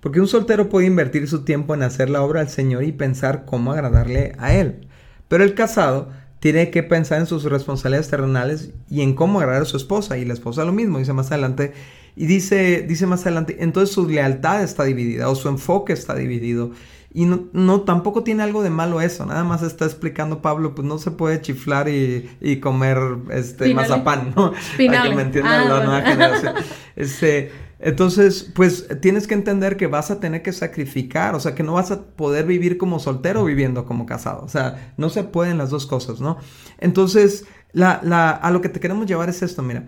Porque 0.00 0.20
un 0.20 0.28
soltero 0.28 0.70
puede 0.70 0.86
invertir 0.86 1.28
su 1.28 1.44
tiempo 1.44 1.74
en 1.74 1.82
hacer 1.82 2.08
la 2.08 2.22
obra 2.22 2.40
del 2.40 2.48
Señor 2.48 2.84
y 2.84 2.92
pensar 2.92 3.44
cómo 3.44 3.72
agradarle 3.72 4.32
a 4.38 4.54
Él. 4.54 4.88
Pero 5.28 5.44
el 5.44 5.54
casado 5.54 6.10
tiene 6.40 6.70
que 6.70 6.82
pensar 6.82 7.20
en 7.20 7.26
sus 7.26 7.44
responsabilidades 7.44 8.08
terrenales 8.08 8.70
y 8.88 9.02
en 9.02 9.14
cómo 9.14 9.40
agradar 9.40 9.62
a 9.62 9.66
su 9.66 9.76
esposa. 9.76 10.16
Y 10.16 10.24
la 10.24 10.32
esposa 10.32 10.64
lo 10.64 10.72
mismo, 10.72 10.98
dice 10.98 11.12
más 11.12 11.30
adelante. 11.30 11.72
Y 12.14 12.24
dice, 12.24 12.86
dice 12.88 13.06
más 13.06 13.22
adelante, 13.22 13.58
entonces 13.60 13.94
su 13.94 14.08
lealtad 14.08 14.62
está 14.62 14.84
dividida 14.84 15.28
o 15.28 15.34
su 15.34 15.48
enfoque 15.48 15.92
está 15.92 16.14
dividido. 16.14 16.70
Y 17.16 17.24
no, 17.24 17.46
no, 17.54 17.80
tampoco 17.80 18.22
tiene 18.24 18.42
algo 18.42 18.62
de 18.62 18.68
malo 18.68 19.00
eso, 19.00 19.24
nada 19.24 19.42
más 19.42 19.62
está 19.62 19.86
explicando 19.86 20.42
Pablo, 20.42 20.74
pues 20.74 20.86
no 20.86 20.98
se 20.98 21.10
puede 21.10 21.40
chiflar 21.40 21.88
y, 21.88 22.28
y 22.42 22.60
comer 22.60 22.98
este 23.30 23.72
mazapán, 23.72 24.34
¿no? 24.36 24.52
Para 24.52 25.02
que 25.02 25.14
me 25.14 25.22
entienda 25.22 25.62
ah, 25.62 25.64
la 25.64 25.84
nueva 25.84 26.02
generación. 26.02 26.54
Este, 26.94 27.52
entonces, 27.78 28.52
pues 28.54 28.86
tienes 29.00 29.26
que 29.26 29.32
entender 29.32 29.78
que 29.78 29.86
vas 29.86 30.10
a 30.10 30.20
tener 30.20 30.42
que 30.42 30.52
sacrificar, 30.52 31.34
o 31.34 31.40
sea, 31.40 31.54
que 31.54 31.62
no 31.62 31.72
vas 31.72 31.90
a 31.90 32.02
poder 32.02 32.44
vivir 32.44 32.76
como 32.76 32.98
soltero 32.98 33.46
viviendo 33.46 33.86
como 33.86 34.04
casado, 34.04 34.42
o 34.44 34.48
sea, 34.48 34.92
no 34.98 35.08
se 35.08 35.24
pueden 35.24 35.56
las 35.56 35.70
dos 35.70 35.86
cosas, 35.86 36.20
¿no? 36.20 36.36
Entonces, 36.80 37.46
la, 37.72 37.98
la, 38.02 38.30
a 38.30 38.50
lo 38.50 38.60
que 38.60 38.68
te 38.68 38.78
queremos 38.78 39.06
llevar 39.06 39.30
es 39.30 39.40
esto, 39.40 39.62
mira, 39.62 39.86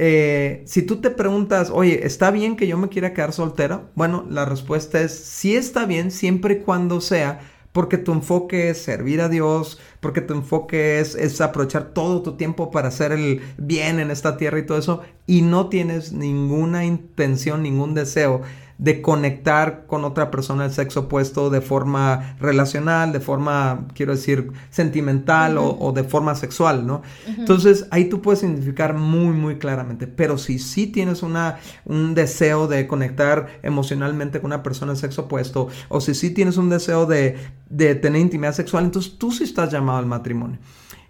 eh, 0.00 0.62
si 0.64 0.82
tú 0.82 1.00
te 1.00 1.10
preguntas, 1.10 1.70
oye, 1.72 2.06
¿está 2.06 2.30
bien 2.30 2.56
que 2.56 2.68
yo 2.68 2.78
me 2.78 2.88
quiera 2.88 3.12
quedar 3.12 3.32
soltera? 3.32 3.90
Bueno, 3.96 4.24
la 4.30 4.44
respuesta 4.44 5.00
es 5.00 5.12
sí 5.12 5.56
está 5.56 5.86
bien 5.86 6.12
siempre 6.12 6.54
y 6.54 6.58
cuando 6.60 7.00
sea 7.00 7.40
porque 7.72 7.98
tu 7.98 8.12
enfoque 8.12 8.70
es 8.70 8.78
servir 8.78 9.20
a 9.20 9.28
Dios, 9.28 9.78
porque 10.00 10.20
tu 10.20 10.34
enfoque 10.34 11.00
es, 11.00 11.14
es, 11.14 11.40
aprovechar 11.40 11.92
todo 11.92 12.22
tu 12.22 12.36
tiempo 12.36 12.70
para 12.70 12.88
hacer 12.88 13.12
el 13.12 13.42
bien 13.56 14.00
en 14.00 14.10
esta 14.10 14.36
tierra 14.36 14.58
y 14.58 14.66
todo 14.66 14.78
eso, 14.78 15.02
y 15.26 15.42
no 15.42 15.68
tienes 15.68 16.12
ninguna 16.12 16.84
intención, 16.84 17.62
ningún 17.62 17.94
deseo 17.94 18.42
de 18.78 19.02
conectar 19.02 19.86
con 19.88 20.04
otra 20.04 20.30
persona 20.30 20.62
del 20.62 20.72
sexo 20.72 21.00
opuesto 21.00 21.50
de 21.50 21.60
forma 21.60 22.36
relacional, 22.38 23.12
de 23.12 23.18
forma, 23.18 23.88
quiero 23.92 24.14
decir, 24.14 24.52
sentimental 24.70 25.58
o, 25.58 25.92
de 25.92 26.04
forma 26.04 26.36
sexual, 26.36 26.86
¿no? 26.86 27.02
Entonces 27.26 27.88
ahí 27.90 28.04
tú 28.04 28.22
puedes 28.22 28.44
identificar 28.44 28.94
muy, 28.94 29.34
muy 29.34 29.58
claramente, 29.58 30.06
pero 30.06 30.38
si 30.38 30.60
sí 30.60 30.86
tienes 30.86 31.24
una, 31.24 31.58
un 31.84 32.14
deseo 32.14 32.68
de 32.68 32.86
conectar 32.86 33.58
emocionalmente 33.64 34.40
con 34.40 34.52
una 34.52 34.62
persona 34.62 34.92
del 34.92 35.00
sexo 35.00 35.22
opuesto, 35.22 35.68
o 35.88 36.00
si 36.00 36.14
sí 36.14 36.30
tienes 36.30 36.56
un 36.56 36.70
deseo 36.70 37.04
de, 37.06 37.36
de 37.68 37.96
tener 37.96 38.20
intimidad 38.20 38.54
sexual, 38.54 38.84
entonces 38.84 39.18
tú 39.18 39.32
sí 39.32 39.42
estás 39.42 39.72
llamado 39.72 39.98
al 39.98 40.06
matrimonio. 40.06 40.58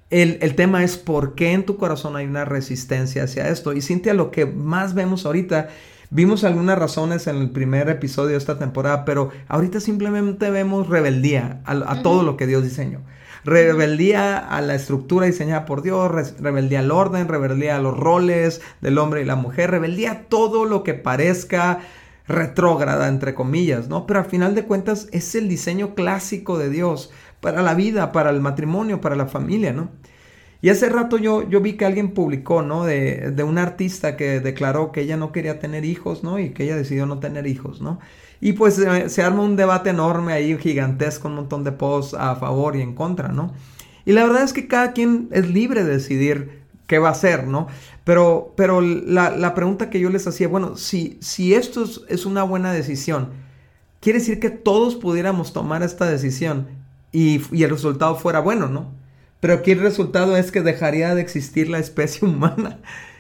El, 0.09 0.39
el, 0.41 0.55
tema 0.55 0.83
es 0.85 0.97
por 0.97 1.35
qué 1.35 1.53
en 1.53 1.67
tu 1.67 1.77
corazón 1.77 2.17
hay 2.17 2.25
una 2.25 2.47
resistencia 2.47 3.25
hacia 3.25 3.49
esto. 3.49 3.75
Y 3.75 3.83
Cintia, 3.83 4.15
lo 4.15 4.31
que 4.31 4.47
más 4.47 4.95
vemos 4.95 5.27
ahorita 5.27 5.69
Vimos 6.11 6.43
algunas 6.43 6.79
razones 6.79 7.27
en 7.27 7.37
el 7.37 7.51
primer 7.51 7.91
episodio 7.91 8.31
de 8.31 8.39
esta 8.39 8.59
temporada, 8.59 9.05
pero 9.05 9.31
ahorita 9.47 9.79
simplemente 9.79 10.51
vemos 10.51 10.89
rebeldía 10.89 11.61
a, 11.67 12.03
todo 12.03 12.23
lo 12.23 12.39
que 12.39 12.47
Dios 12.47 12.63
diseñó. 12.63 13.01
Rebeldía 13.45 14.39
a 14.39 14.63
la 14.63 14.75
estructura 14.75 15.27
diseñada 15.27 15.67
por 15.67 15.83
Dios, 15.83 16.11
rebeldía 16.41 16.81
al 16.81 16.93
orden, 16.93 17.29
rebeldía 17.29 17.77
a 17.77 17.81
los 17.81 17.95
roles 17.95 18.63
del 18.81 18.97
hombre 18.97 19.21
y 19.21 19.27
la 19.27 19.37
mujer, 19.37 19.71
rebeldía 19.71 20.13
a 20.13 20.23
todo 20.23 20.65
lo 20.65 20.83
que 20.83 20.95
parezca 20.95 21.81
retrógrada, 22.27 23.09
entre 23.09 23.35
comillas, 23.35 23.89
¿no? 23.89 24.07
Pero 24.07 24.21
al 24.21 24.27
final 24.27 24.55
de 24.55 24.65
cuentas 24.65 25.09
es 25.13 25.35
el 25.35 25.47
diseño 25.47 25.95
clásico 25.95 26.57
de 26.57 26.71
Dios 26.71 27.11
para 27.41 27.61
la 27.61 27.75
vida, 27.75 28.13
para 28.13 28.31
el 28.31 28.41
matrimonio, 28.41 29.03
para 29.03 29.15
la 29.15 29.27
familia, 29.27 29.75
¿no? 29.75 29.91
Y 30.61 30.71
hace 30.71 30.89
rato 30.89 31.19
yo, 31.19 31.49
yo 31.49 31.61
vi 31.61 31.75
que 31.75 31.85
alguien 31.85 32.13
publicó, 32.13 32.63
¿no? 32.63 32.85
De, 32.85 33.31
de 33.31 33.43
un 33.45 33.59
artista 33.59 34.17
que 34.17 34.41
declaró 34.41 34.91
que 34.91 35.03
ella 35.03 35.17
no 35.17 35.31
quería 35.31 35.61
tener 35.61 35.85
hijos, 35.85 36.25
¿no? 36.25 36.39
Y 36.39 36.51
que 36.51 36.65
ella 36.65 36.77
decidió 36.77 37.07
no 37.07 37.21
tener 37.21 37.47
hijos, 37.47 37.81
¿no? 37.81 38.01
Y 38.41 38.53
pues 38.53 38.79
eh, 38.79 39.09
se 39.09 39.23
arma 39.23 39.43
un 39.43 39.57
debate 39.57 39.91
enorme 39.91 40.33
ahí, 40.33 40.57
gigantesco, 40.59 41.29
un 41.29 41.37
montón 41.37 41.65
de 41.65 41.73
posts 41.73 42.15
a 42.15 42.35
favor 42.37 42.77
y 42.77 42.83
en 42.83 42.95
contra, 42.95 43.29
¿no? 43.29 43.53
Y 44.05 44.13
la 44.13 44.25
verdad 44.25 44.43
es 44.43 44.53
que 44.53 44.69
cada 44.69 44.93
quien 44.93 45.29
es 45.33 45.49
libre 45.49 45.85
de 45.85 45.93
decidir 45.93 46.63
qué 46.87 46.99
va 46.99 47.09
a 47.09 47.13
hacer, 47.13 47.47
¿no? 47.47 47.69
Pero, 48.05 48.55
pero 48.57 48.81
la, 48.81 49.31
la 49.31 49.55
pregunta 49.55 49.91
que 49.91 50.01
yo 50.01 50.09
les 50.09 50.27
hacía, 50.27 50.49
bueno, 50.49 50.77
si, 50.77 51.19
si 51.21 51.55
esto 51.55 51.85
es, 51.85 52.01
es, 52.09 52.25
una 52.27 52.43
buena 52.43 52.73
decisión, 52.73 53.29
quiere 54.01 54.21
decir 54.21 54.41
que 54.41 54.51
todos 54.51 54.97
pudiéramos 54.97 55.53
tomar 55.53 55.83
esta 55.83 56.07
decisión 56.07 56.69
y, 57.13 57.43
y 57.53 57.65
el 57.65 57.71
resultado 57.71 58.17
fuera 58.17 58.41
bueno, 58.41 58.69
¿no? 58.69 58.91
Pero 59.41 59.55
aquí 59.55 59.71
el 59.71 59.81
resultado 59.81 60.37
es 60.37 60.51
que 60.51 60.63
dejaría 60.63 61.15
de 61.15 61.21
existir 61.21 61.69
la 61.69 61.79
especie 61.79 62.27
humana 62.29 62.79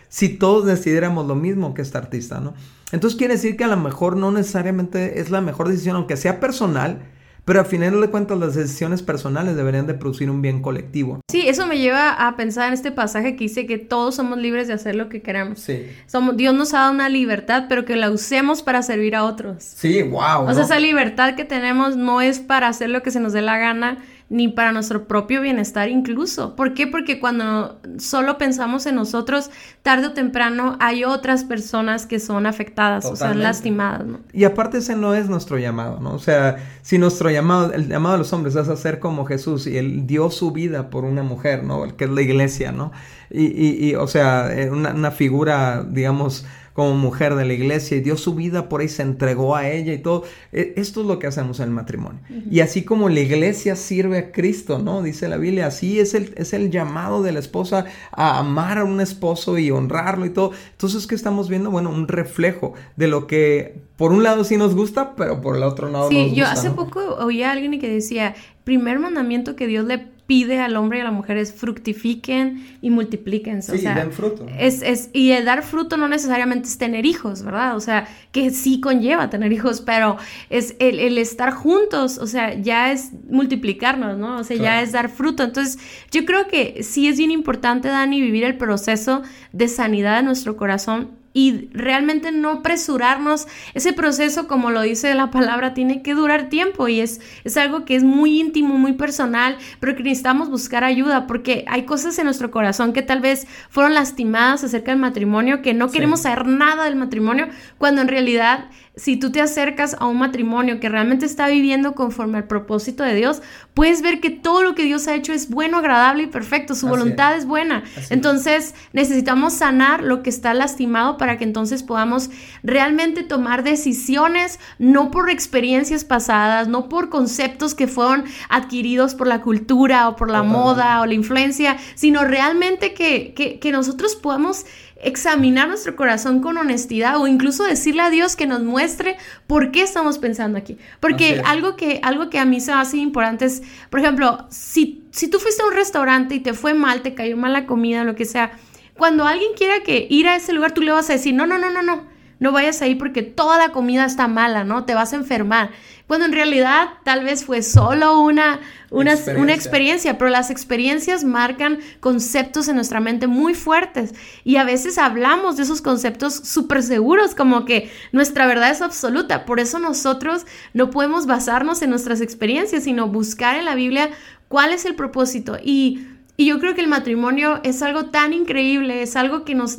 si 0.08 0.30
todos 0.30 0.66
decidiéramos 0.66 1.26
lo 1.26 1.34
mismo 1.34 1.74
que 1.74 1.82
este 1.82 1.98
artista, 1.98 2.40
¿no? 2.40 2.54
Entonces 2.92 3.18
quiere 3.18 3.34
decir 3.34 3.56
que 3.56 3.64
a 3.64 3.68
lo 3.68 3.76
mejor 3.76 4.16
no 4.16 4.32
necesariamente 4.32 5.20
es 5.20 5.30
la 5.30 5.42
mejor 5.42 5.68
decisión, 5.68 5.96
aunque 5.96 6.16
sea 6.16 6.40
personal, 6.40 7.02
pero 7.44 7.60
al 7.60 7.66
final 7.66 8.00
de 8.00 8.10
cuentas 8.10 8.38
las 8.38 8.54
decisiones 8.54 9.02
personales 9.02 9.56
deberían 9.56 9.86
de 9.86 9.94
producir 9.94 10.30
un 10.30 10.42
bien 10.42 10.60
colectivo. 10.60 11.20
Sí, 11.30 11.48
eso 11.48 11.66
me 11.66 11.78
lleva 11.78 12.12
a 12.12 12.36
pensar 12.36 12.68
en 12.68 12.74
este 12.74 12.92
pasaje 12.92 13.36
que 13.36 13.44
dice 13.44 13.66
que 13.66 13.78
todos 13.78 14.16
somos 14.16 14.38
libres 14.38 14.68
de 14.68 14.74
hacer 14.74 14.94
lo 14.94 15.08
que 15.08 15.22
queramos. 15.22 15.60
Sí. 15.60 15.86
Somos, 16.06 16.36
Dios 16.36 16.54
nos 16.54 16.74
ha 16.74 16.80
dado 16.80 16.92
una 16.92 17.08
libertad, 17.08 17.64
pero 17.68 17.84
que 17.84 17.96
la 17.96 18.10
usemos 18.10 18.62
para 18.62 18.82
servir 18.82 19.16
a 19.16 19.24
otros. 19.24 19.64
Sí, 19.64 20.02
wow. 20.02 20.46
O 20.46 20.54
sea, 20.54 20.64
esa 20.64 20.78
libertad 20.78 21.36
que 21.36 21.44
tenemos 21.44 21.96
no 21.96 22.20
es 22.20 22.38
para 22.38 22.68
hacer 22.68 22.90
lo 22.90 23.02
que 23.02 23.10
se 23.10 23.20
nos 23.20 23.32
dé 23.32 23.40
la 23.40 23.58
gana, 23.58 23.98
ni 24.30 24.48
para 24.48 24.72
nuestro 24.72 25.08
propio 25.08 25.40
bienestar 25.40 25.88
incluso. 25.88 26.54
¿Por 26.54 26.74
qué? 26.74 26.86
Porque 26.86 27.18
cuando 27.18 27.80
solo 27.98 28.36
pensamos 28.36 28.84
en 28.86 28.94
nosotros, 28.94 29.50
tarde 29.82 30.08
o 30.08 30.12
temprano 30.12 30.76
hay 30.80 31.04
otras 31.04 31.44
personas 31.44 32.04
que 32.04 32.20
son 32.20 32.46
afectadas 32.46 33.06
o 33.06 33.16
son 33.16 33.42
lastimadas, 33.42 34.06
¿no? 34.06 34.20
Y 34.32 34.44
aparte 34.44 34.78
ese 34.78 34.96
no 34.96 35.14
es 35.14 35.30
nuestro 35.30 35.56
llamado, 35.58 35.98
¿no? 36.00 36.14
O 36.14 36.18
sea, 36.18 36.56
si 36.82 36.98
nuestro 36.98 37.30
llamado, 37.30 37.72
el 37.72 37.88
llamado 37.88 38.14
de 38.14 38.18
los 38.18 38.32
hombres 38.34 38.54
es 38.54 38.68
hacer 38.68 38.98
como 38.98 39.24
Jesús 39.24 39.66
y 39.66 39.78
él 39.78 40.06
dio 40.06 40.30
su 40.30 40.52
vida 40.52 40.90
por 40.90 41.04
una 41.04 41.22
mujer, 41.22 41.64
¿no? 41.64 41.84
El 41.84 41.94
que 41.94 42.04
es 42.04 42.10
la 42.10 42.20
iglesia, 42.20 42.70
¿no? 42.70 42.92
Y, 43.30 43.46
y, 43.46 43.88
y 43.90 43.94
o 43.94 44.06
sea, 44.06 44.52
eh, 44.54 44.70
una, 44.70 44.92
una 44.92 45.10
figura, 45.10 45.84
digamos, 45.88 46.44
como 46.78 46.94
mujer 46.94 47.34
de 47.34 47.44
la 47.44 47.54
iglesia 47.54 47.96
y 47.96 48.00
dio 48.02 48.16
su 48.16 48.36
vida 48.36 48.68
por 48.68 48.82
ahí, 48.82 48.88
se 48.88 49.02
entregó 49.02 49.56
a 49.56 49.68
ella 49.68 49.92
y 49.92 49.98
todo. 49.98 50.22
E, 50.52 50.74
esto 50.76 51.00
es 51.00 51.08
lo 51.08 51.18
que 51.18 51.26
hacemos 51.26 51.58
en 51.58 51.64
el 51.64 51.70
matrimonio. 51.72 52.20
Y 52.48 52.60
así 52.60 52.84
como 52.84 53.08
la 53.08 53.18
iglesia 53.18 53.74
sirve 53.74 54.16
a 54.16 54.30
Cristo, 54.30 54.78
¿no? 54.78 55.02
Dice 55.02 55.26
la 55.26 55.38
Biblia, 55.38 55.66
así 55.66 55.98
es 55.98 56.14
el, 56.14 56.32
es 56.36 56.52
el 56.52 56.70
llamado 56.70 57.24
de 57.24 57.32
la 57.32 57.40
esposa 57.40 57.86
a 58.12 58.38
amar 58.38 58.78
a 58.78 58.84
un 58.84 59.00
esposo 59.00 59.58
y 59.58 59.72
honrarlo 59.72 60.24
y 60.24 60.30
todo. 60.30 60.52
Entonces, 60.70 61.08
¿qué 61.08 61.16
estamos 61.16 61.48
viendo? 61.48 61.72
Bueno, 61.72 61.90
un 61.90 62.06
reflejo 62.06 62.74
de 62.94 63.08
lo 63.08 63.26
que 63.26 63.80
por 63.96 64.12
un 64.12 64.22
lado 64.22 64.44
sí 64.44 64.56
nos 64.56 64.76
gusta, 64.76 65.16
pero 65.16 65.40
por 65.40 65.56
el 65.56 65.64
otro 65.64 65.90
lado 65.90 66.10
sí, 66.10 66.14
no 66.14 66.26
nos 66.28 66.36
yo 66.36 66.46
hace 66.46 66.70
poco 66.70 67.00
oí 67.16 67.42
a 67.42 67.50
alguien 67.50 67.80
que 67.80 67.90
decía, 67.90 68.36
primer 68.62 69.00
mandamiento 69.00 69.56
que 69.56 69.66
Dios 69.66 69.84
le 69.84 70.06
pide 70.28 70.60
al 70.60 70.76
hombre 70.76 70.98
y 70.98 71.00
a 71.00 71.04
la 71.04 71.10
mujer 71.10 71.38
es 71.38 71.54
fructifiquen 71.54 72.62
y 72.82 72.90
multipliquen. 72.90 73.62
Sí, 73.62 73.72
o 73.72 73.78
sea, 73.78 73.94
den 73.94 74.12
fruto. 74.12 74.46
Es, 74.58 74.82
es, 74.82 75.08
y 75.14 75.30
el 75.30 75.46
dar 75.46 75.62
fruto 75.62 75.96
no 75.96 76.06
necesariamente 76.06 76.68
es 76.68 76.76
tener 76.76 77.06
hijos, 77.06 77.42
¿verdad? 77.42 77.74
O 77.74 77.80
sea, 77.80 78.06
que 78.30 78.50
sí 78.50 78.78
conlleva 78.78 79.30
tener 79.30 79.54
hijos, 79.54 79.80
pero 79.80 80.18
es 80.50 80.76
el, 80.80 80.98
el 80.98 81.16
estar 81.16 81.50
juntos, 81.50 82.18
o 82.18 82.26
sea, 82.26 82.52
ya 82.52 82.92
es 82.92 83.12
multiplicarnos, 83.30 84.18
¿no? 84.18 84.36
O 84.36 84.44
sea, 84.44 84.58
ya 84.58 84.82
es 84.82 84.92
dar 84.92 85.08
fruto. 85.08 85.44
Entonces, 85.44 85.78
yo 86.10 86.26
creo 86.26 86.46
que 86.46 86.82
sí 86.82 87.08
es 87.08 87.16
bien 87.16 87.30
importante, 87.30 87.88
Dani, 87.88 88.20
vivir 88.20 88.44
el 88.44 88.58
proceso 88.58 89.22
de 89.54 89.66
sanidad 89.66 90.18
de 90.18 90.24
nuestro 90.24 90.58
corazón 90.58 91.17
y 91.32 91.68
realmente 91.72 92.32
no 92.32 92.50
apresurarnos. 92.50 93.46
Ese 93.74 93.92
proceso, 93.92 94.48
como 94.48 94.70
lo 94.70 94.82
dice 94.82 95.14
la 95.14 95.30
palabra, 95.30 95.74
tiene 95.74 96.02
que 96.02 96.14
durar 96.14 96.48
tiempo 96.48 96.88
y 96.88 97.00
es, 97.00 97.20
es 97.44 97.56
algo 97.56 97.84
que 97.84 97.96
es 97.96 98.04
muy 98.04 98.40
íntimo, 98.40 98.74
muy 98.74 98.94
personal, 98.94 99.56
pero 99.80 99.94
que 99.94 100.02
necesitamos 100.02 100.50
buscar 100.50 100.84
ayuda 100.84 101.26
porque 101.26 101.64
hay 101.68 101.84
cosas 101.84 102.18
en 102.18 102.24
nuestro 102.24 102.50
corazón 102.50 102.92
que 102.92 103.02
tal 103.02 103.20
vez 103.20 103.46
fueron 103.68 103.94
lastimadas 103.94 104.64
acerca 104.64 104.90
del 104.90 105.00
matrimonio, 105.00 105.62
que 105.62 105.74
no 105.74 105.90
queremos 105.90 106.22
saber 106.22 106.46
nada 106.46 106.84
del 106.84 106.96
matrimonio, 106.96 107.48
cuando 107.78 108.00
en 108.00 108.08
realidad 108.08 108.70
si 108.98 109.16
tú 109.16 109.30
te 109.30 109.40
acercas 109.40 109.96
a 109.98 110.06
un 110.06 110.18
matrimonio 110.18 110.80
que 110.80 110.88
realmente 110.88 111.24
está 111.24 111.48
viviendo 111.48 111.94
conforme 111.94 112.38
al 112.38 112.44
propósito 112.44 113.04
de 113.04 113.14
Dios, 113.14 113.40
puedes 113.72 114.02
ver 114.02 114.20
que 114.20 114.30
todo 114.30 114.62
lo 114.62 114.74
que 114.74 114.82
Dios 114.82 115.06
ha 115.06 115.14
hecho 115.14 115.32
es 115.32 115.48
bueno, 115.48 115.78
agradable 115.78 116.24
y 116.24 116.26
perfecto, 116.26 116.74
su 116.74 116.88
voluntad 116.88 117.36
es, 117.36 117.46
buena. 117.46 117.84
entonces 118.10 118.74
necesitamos 118.92 119.54
sanar 119.54 120.02
lo 120.02 120.22
que 120.22 120.30
está 120.30 120.52
lastimado 120.52 121.16
para 121.16 121.38
que 121.38 121.44
entonces 121.44 121.82
podamos 121.82 122.30
realmente 122.62 123.22
tomar 123.22 123.62
decisiones, 123.62 124.58
no 124.78 125.10
por 125.10 125.30
experiencias 125.30 126.04
pasadas, 126.04 126.66
no 126.66 126.88
por 126.88 127.08
conceptos 127.08 127.74
que 127.74 127.86
fueron 127.86 128.24
adquiridos 128.48 129.14
por 129.14 129.28
la 129.28 129.40
cultura 129.40 130.08
o 130.08 130.16
por 130.16 130.30
la 130.30 130.42
moda 130.42 131.00
o 131.00 131.06
la 131.06 131.14
influencia, 131.14 131.76
sino 131.94 132.24
realmente 132.24 132.94
que, 132.94 133.32
que, 133.34 133.60
que 133.60 133.72
nosotros 133.72 134.16
podamos 134.16 134.66
examinar 135.00 135.68
nuestro 135.68 135.96
corazón 135.96 136.40
con 136.40 136.56
honestidad 136.56 137.20
o 137.20 137.26
incluso 137.26 137.64
decirle 137.64 138.02
a 138.02 138.10
Dios 138.10 138.36
que 138.36 138.46
nos 138.46 138.62
muestre 138.62 139.16
por 139.46 139.70
qué 139.70 139.82
estamos 139.82 140.18
pensando 140.18 140.58
aquí. 140.58 140.78
Porque 141.00 141.40
algo 141.44 141.76
que, 141.76 142.00
algo 142.02 142.30
que 142.30 142.38
a 142.38 142.44
mí 142.44 142.60
se 142.60 142.72
me 142.72 142.78
hace 142.78 142.96
importante 142.96 143.44
es, 143.44 143.62
por 143.90 144.00
ejemplo, 144.00 144.46
si, 144.50 145.04
si 145.10 145.28
tú 145.28 145.38
fuiste 145.38 145.62
a 145.62 145.66
un 145.66 145.74
restaurante 145.74 146.34
y 146.34 146.40
te 146.40 146.52
fue 146.52 146.74
mal, 146.74 147.02
te 147.02 147.14
cayó 147.14 147.36
mal 147.36 147.52
la 147.52 147.66
comida, 147.66 148.04
lo 148.04 148.16
que 148.16 148.24
sea, 148.24 148.52
cuando 148.94 149.26
alguien 149.26 149.52
quiera 149.56 149.82
que 149.84 150.06
ir 150.10 150.26
a 150.26 150.36
ese 150.36 150.52
lugar, 150.52 150.72
tú 150.72 150.82
le 150.82 150.90
vas 150.90 151.08
a 151.10 151.12
decir, 151.12 151.32
no, 151.32 151.46
no, 151.46 151.58
no, 151.58 151.70
no, 151.70 151.82
no, 151.82 152.04
no 152.40 152.52
vayas 152.52 152.82
ahí 152.82 152.94
porque 152.94 153.22
toda 153.22 153.58
la 153.58 153.70
comida 153.70 154.04
está 154.04 154.28
mala, 154.28 154.64
¿no? 154.64 154.84
Te 154.84 154.94
vas 154.94 155.12
a 155.12 155.16
enfermar. 155.16 155.70
Cuando 156.06 156.24
en 156.24 156.32
realidad 156.32 156.88
tal 157.04 157.24
vez 157.24 157.44
fue 157.44 157.62
solo 157.62 158.20
una, 158.20 158.60
una, 158.90 159.12
experiencia. 159.12 159.42
una 159.42 159.54
experiencia, 159.54 160.18
pero 160.18 160.30
las 160.30 160.50
experiencias 160.50 161.24
marcan 161.24 161.80
conceptos 162.00 162.68
en 162.68 162.76
nuestra 162.76 163.00
mente 163.00 163.26
muy 163.26 163.54
fuertes 163.54 164.14
y 164.44 164.56
a 164.56 164.64
veces 164.64 164.96
hablamos 164.96 165.56
de 165.56 165.64
esos 165.64 165.82
conceptos 165.82 166.34
súper 166.34 166.82
seguros, 166.82 167.34
como 167.34 167.64
que 167.64 167.90
nuestra 168.12 168.46
verdad 168.46 168.70
es 168.70 168.80
absoluta. 168.80 169.44
Por 169.44 169.60
eso 169.60 169.78
nosotros 169.78 170.46
no 170.72 170.90
podemos 170.90 171.26
basarnos 171.26 171.82
en 171.82 171.90
nuestras 171.90 172.20
experiencias, 172.20 172.84
sino 172.84 173.08
buscar 173.08 173.56
en 173.56 173.66
la 173.66 173.74
Biblia 173.74 174.10
cuál 174.48 174.72
es 174.72 174.86
el 174.86 174.94
propósito 174.94 175.58
y 175.62 176.06
y 176.40 176.46
yo 176.46 176.60
creo 176.60 176.76
que 176.76 176.80
el 176.82 176.86
matrimonio 176.86 177.60
es 177.64 177.82
algo 177.82 178.10
tan 178.10 178.32
increíble, 178.32 179.02
es 179.02 179.16
algo 179.16 179.44
que 179.44 179.56
nos, 179.56 179.78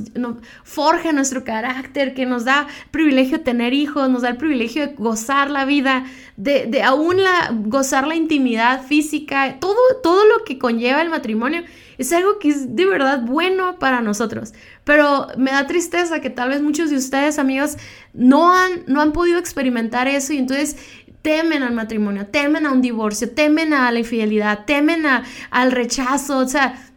forja 0.66 1.14
nuestro 1.14 1.46
carácter, 1.46 2.14
que 2.14 2.26
nos 2.26 2.44
da 2.44 2.68
privilegio 2.92 3.40
tener 3.40 3.74
hijos, 3.74 4.10
nos 4.10 4.24
da 4.24 4.30
el 4.30 4.36
privilegio 4.36 4.86
de 4.86 4.94
gozar 4.96 5.50
la 5.50 5.64
vida, 5.64 6.04
de, 6.36 6.66
de 6.66 6.84
aún 6.84 7.24
la, 7.24 7.54
gozar 7.54 8.06
la 8.06 8.16
intimidad 8.16 8.86
física, 8.86 9.58
todo, 9.62 9.78
todo 10.04 10.26
lo 10.26 10.44
que 10.44 10.60
conlleva 10.60 11.02
el 11.02 11.10
matrimonio. 11.10 11.64
Es 11.98 12.12
algo 12.12 12.40
que 12.40 12.50
es 12.50 12.76
de 12.76 12.86
verdad 12.86 13.22
bueno 13.22 13.80
para 13.80 14.02
nosotros. 14.02 14.54
Pero 14.84 15.28
me 15.38 15.52
da 15.52 15.66
tristeza 15.66 16.20
que 16.20 16.30
tal 16.30 16.50
vez 16.50 16.62
muchos 16.62 16.90
de 16.90 16.98
ustedes, 16.98 17.40
amigos, 17.40 17.78
no 18.14 18.54
han, 18.54 18.84
no 18.88 19.02
han 19.02 19.14
podido 19.14 19.40
experimentar 19.40 20.08
eso 20.08 20.34
y 20.34 20.38
entonces 20.38 20.76
temen 21.22 21.64
al 21.64 21.74
matrimonio, 21.74 22.28
temen 22.28 22.66
a 22.66 22.72
un 22.72 22.82
divorcio, 22.82 23.32
temen 23.32 23.74
a 23.74 23.92
la 23.92 24.00
infidelidad, 24.00 24.66
temen 24.66 25.06
a, 25.06 25.24
al 25.52 25.72
rechazo, 25.72 26.38
o 26.40 26.48
sea, 26.48 26.90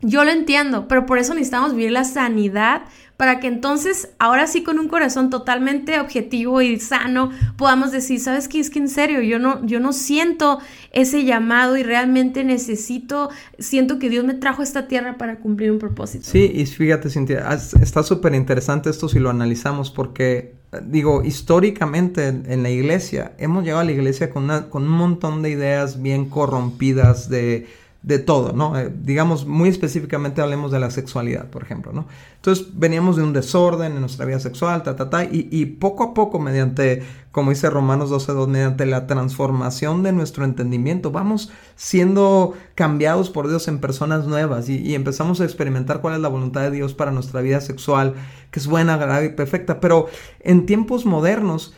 yo 0.00 0.24
lo 0.24 0.30
entiendo, 0.30 0.86
pero 0.88 1.06
por 1.06 1.18
eso 1.18 1.34
necesitamos 1.34 1.74
vivir 1.74 1.92
la 1.92 2.04
sanidad 2.04 2.82
para 3.18 3.40
que 3.40 3.48
entonces, 3.48 4.10
ahora 4.20 4.46
sí 4.46 4.62
con 4.62 4.78
un 4.78 4.86
corazón 4.86 5.28
totalmente 5.28 5.98
objetivo 5.98 6.62
y 6.62 6.78
sano, 6.78 7.30
podamos 7.56 7.90
decir, 7.90 8.20
¿sabes 8.20 8.46
qué? 8.46 8.60
Es 8.60 8.70
que 8.70 8.78
en 8.78 8.88
serio, 8.88 9.20
yo 9.22 9.40
no, 9.40 9.66
yo 9.66 9.80
no 9.80 9.92
siento 9.92 10.60
ese 10.92 11.24
llamado 11.24 11.76
y 11.76 11.82
realmente 11.82 12.44
necesito, 12.44 13.28
siento 13.58 13.98
que 13.98 14.08
Dios 14.08 14.24
me 14.24 14.34
trajo 14.34 14.60
a 14.60 14.64
esta 14.64 14.86
tierra 14.86 15.18
para 15.18 15.40
cumplir 15.40 15.72
un 15.72 15.80
propósito. 15.80 16.28
Sí, 16.30 16.48
y 16.54 16.64
fíjate, 16.64 17.10
Cintia, 17.10 17.44
está 17.80 18.04
súper 18.04 18.36
interesante 18.36 18.88
esto 18.88 19.08
si 19.08 19.18
lo 19.18 19.30
analizamos 19.30 19.90
porque 19.90 20.54
digo, 20.82 21.24
históricamente 21.24 22.28
en, 22.28 22.62
la 22.62 22.70
iglesia, 22.70 23.32
hemos 23.38 23.64
llegado 23.64 23.80
a 23.80 23.84
la 23.84 23.92
iglesia 23.92 24.30
con, 24.30 24.48
con 24.68 24.82
un 24.84 24.88
montón 24.88 25.42
de 25.42 25.50
ideas 25.50 26.02
bien 26.02 26.28
corrompidas 26.28 27.28
de 27.28 27.66
de 28.02 28.20
todo, 28.20 28.52
¿no? 28.52 28.78
Eh, 28.78 28.92
digamos, 29.02 29.44
muy 29.44 29.68
específicamente 29.68 30.40
hablemos 30.40 30.70
de 30.70 30.78
la 30.78 30.90
sexualidad, 30.90 31.50
por 31.50 31.64
ejemplo, 31.64 31.92
¿no? 31.92 32.06
Entonces 32.36 32.68
veníamos 32.74 33.16
de 33.16 33.24
un 33.24 33.32
desorden 33.32 33.92
en 33.92 34.00
nuestra 34.00 34.24
vida 34.24 34.38
sexual, 34.38 34.84
ta, 34.84 34.94
ta, 34.94 35.10
ta, 35.10 35.24
y, 35.24 35.48
y 35.50 35.66
poco 35.66 36.04
a 36.04 36.14
poco, 36.14 36.38
mediante, 36.38 37.02
como 37.32 37.50
dice 37.50 37.68
Romanos 37.68 38.10
12.2, 38.10 38.46
mediante 38.46 38.86
la 38.86 39.08
transformación 39.08 40.04
de 40.04 40.12
nuestro 40.12 40.44
entendimiento, 40.44 41.10
vamos 41.10 41.50
siendo 41.74 42.54
cambiados 42.76 43.30
por 43.30 43.48
Dios 43.48 43.66
en 43.66 43.80
personas 43.80 44.26
nuevas 44.26 44.68
y, 44.68 44.78
y, 44.78 44.94
empezamos 44.94 45.40
a 45.40 45.44
experimentar 45.44 46.00
cuál 46.00 46.14
es 46.14 46.20
la 46.20 46.28
voluntad 46.28 46.62
de 46.62 46.70
Dios 46.70 46.94
para 46.94 47.10
nuestra 47.10 47.40
vida 47.40 47.60
sexual, 47.60 48.14
que 48.52 48.60
es 48.60 48.68
buena, 48.68 48.94
agradable 48.94 49.30
y 49.30 49.32
perfecta, 49.34 49.80
pero 49.80 50.06
en 50.40 50.66
tiempos 50.66 51.04
modernos, 51.04 51.74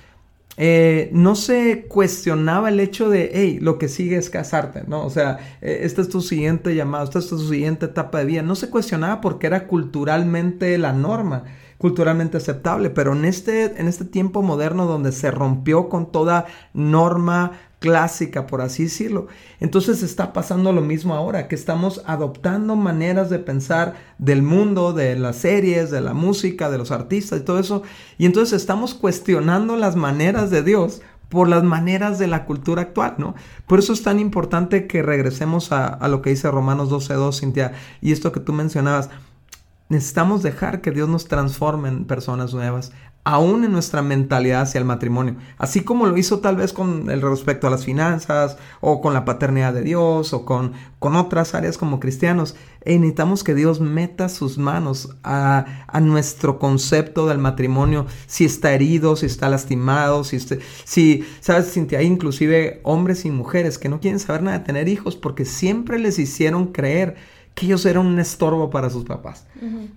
eh, 0.57 1.09
no 1.13 1.37
se 1.37 1.87
cuestionaba 1.87 2.69
el 2.69 2.81
hecho 2.81 3.09
de, 3.09 3.31
hey, 3.33 3.59
lo 3.61 3.79
que 3.79 3.89
sigue 3.89 4.17
es 4.17 4.31
casarte, 4.31 4.83
¿no? 4.87 5.05
O 5.05 5.11
sea, 5.11 5.39
eh, 5.63 5.81
esta 5.83 6.03
es 6.03 6.09
tu 6.09 6.21
siguiente 6.21 6.75
llamada, 6.75 7.05
esta 7.05 7.21
es 7.21 7.29
tu 7.29 7.39
siguiente 7.39 7.87
etapa 7.87 8.19
de 8.19 8.25
vida. 8.27 8.43
No 8.43 8.55
se 8.57 8.69
cuestionaba 8.69 9.21
porque 9.21 9.47
era 9.47 9.67
culturalmente 9.67 10.77
la 10.77 10.93
norma, 10.93 11.45
culturalmente 11.79 12.37
aceptable, 12.37 12.91
pero 12.91 13.15
en 13.15 13.25
este, 13.25 13.81
en 13.81 13.89
este 13.89 14.05
tiempo 14.05 14.43
moderno 14.43 14.87
donde 14.87 15.13
se 15.13 15.31
rompió 15.31 15.89
con 15.89 16.13
toda 16.13 16.47
norma, 16.75 17.53
clásica, 17.81 18.47
por 18.47 18.61
así 18.61 18.85
decirlo. 18.85 19.27
Entonces 19.59 20.05
está 20.05 20.33
pasando 20.33 20.73
lo 20.73 20.83
mismo 20.83 21.15
ahora, 21.15 21.49
que 21.49 21.57
estamos 21.57 22.03
adoptando 22.07 22.77
maneras 22.77 23.31
de 23.31 23.41
pensar 23.41 23.95
del 24.19 24.43
mundo, 24.43 24.93
de 24.93 25.19
las 25.19 25.37
series, 25.37 25.91
de 25.91 26.01
la 26.01 26.15
música, 26.15 26.71
de 26.71 26.79
los 26.79 26.93
artistas 26.93 27.41
y 27.41 27.45
todo 27.45 27.59
eso. 27.59 27.83
Y 28.19 28.27
entonces 28.27 28.61
estamos 28.61 28.95
cuestionando 28.95 29.77
las 29.77 29.97
maneras 29.97 30.51
de 30.51 30.63
Dios 30.63 31.01
por 31.31 31.49
las 31.49 31.65
maneras 31.65 32.19
de 32.19 32.27
la 32.27 32.45
cultura 32.45 32.83
actual, 32.83 33.15
¿no? 33.17 33.35
Por 33.67 33.79
eso 33.79 33.93
es 33.93 34.03
tan 34.03 34.19
importante 34.19 34.87
que 34.87 35.01
regresemos 35.01 35.73
a, 35.73 35.87
a 35.87 36.09
lo 36.09 36.23
que 36.23 36.31
dice 36.31 36.51
Romanos 36.51 36.91
12.2, 36.91 37.41
Cintia, 37.41 37.73
y 38.01 38.13
esto 38.13 38.33
que 38.33 38.41
tú 38.41 38.53
mencionabas. 38.53 39.11
Necesitamos 39.91 40.43
dejar 40.43 40.81
que 40.81 40.93
Dios 40.93 41.09
nos 41.09 41.29
transforme 41.29 41.89
en 41.89 42.07
personas 42.07 42.55
nuevas, 42.55 42.93
aún 43.25 43.65
en 43.65 43.73
nuestra 43.73 44.01
mentalidad 44.01 44.63
hacia 44.63 44.79
el 44.79 44.87
matrimonio, 44.87 45.37
así 45.59 45.83
como 45.83 46.07
lo 46.07 46.17
hizo 46.17 46.39
tal 46.39 46.57
vez 46.57 46.73
con 46.73 47.11
el 47.11 47.21
respecto 47.21 47.67
a 47.67 47.71
las 47.71 47.85
finanzas 47.85 48.57
o 48.81 49.03
con 49.03 49.13
la 49.13 49.27
paternidad 49.27 49.75
de 49.75 49.83
Dios 49.83 50.33
o 50.33 50.47
con, 50.47 50.73
con 50.99 51.17
otras 51.17 51.55
áreas 51.55 51.77
como 51.77 52.01
cristianos. 52.01 52.57
Y 52.87 52.95
necesitamos 52.95 53.45
que 53.45 53.55
Dios 53.55 53.81
meta 53.81 54.31
sus 54.31 54.57
manos 54.57 55.17
a, 55.23 55.67
a, 55.87 56.01
nuestro 56.01 56.59
concepto 56.59 57.27
del 57.27 57.37
matrimonio, 57.37 58.07
si 58.27 58.47
está 58.47 58.73
herido, 58.73 59.17
si 59.17 59.27
está 59.27 59.51
lastimado, 59.51 60.25
si, 60.25 60.37
usted, 60.37 60.61
si 60.85 61.27
sabes, 61.41 61.77
hay 61.77 62.07
inclusive 62.07 62.81
hombres 62.85 63.27
y 63.27 63.31
mujeres 63.31 63.77
que 63.77 63.91
no 63.91 64.01
quieren 64.01 64.19
saber 64.19 64.43
nada 64.43 64.61
de 64.61 64.65
tener 64.65 64.89
hijos 64.89 65.15
porque 65.15 65.45
siempre 65.45 65.99
les 65.99 66.19
hicieron 66.19 66.69
creer 66.69 67.17
que 67.55 67.67
ellos 67.67 67.85
eran 67.85 68.07
un 68.07 68.19
estorbo 68.19 68.71
para 68.71 68.91
sus 68.91 69.05
papás. 69.05 69.47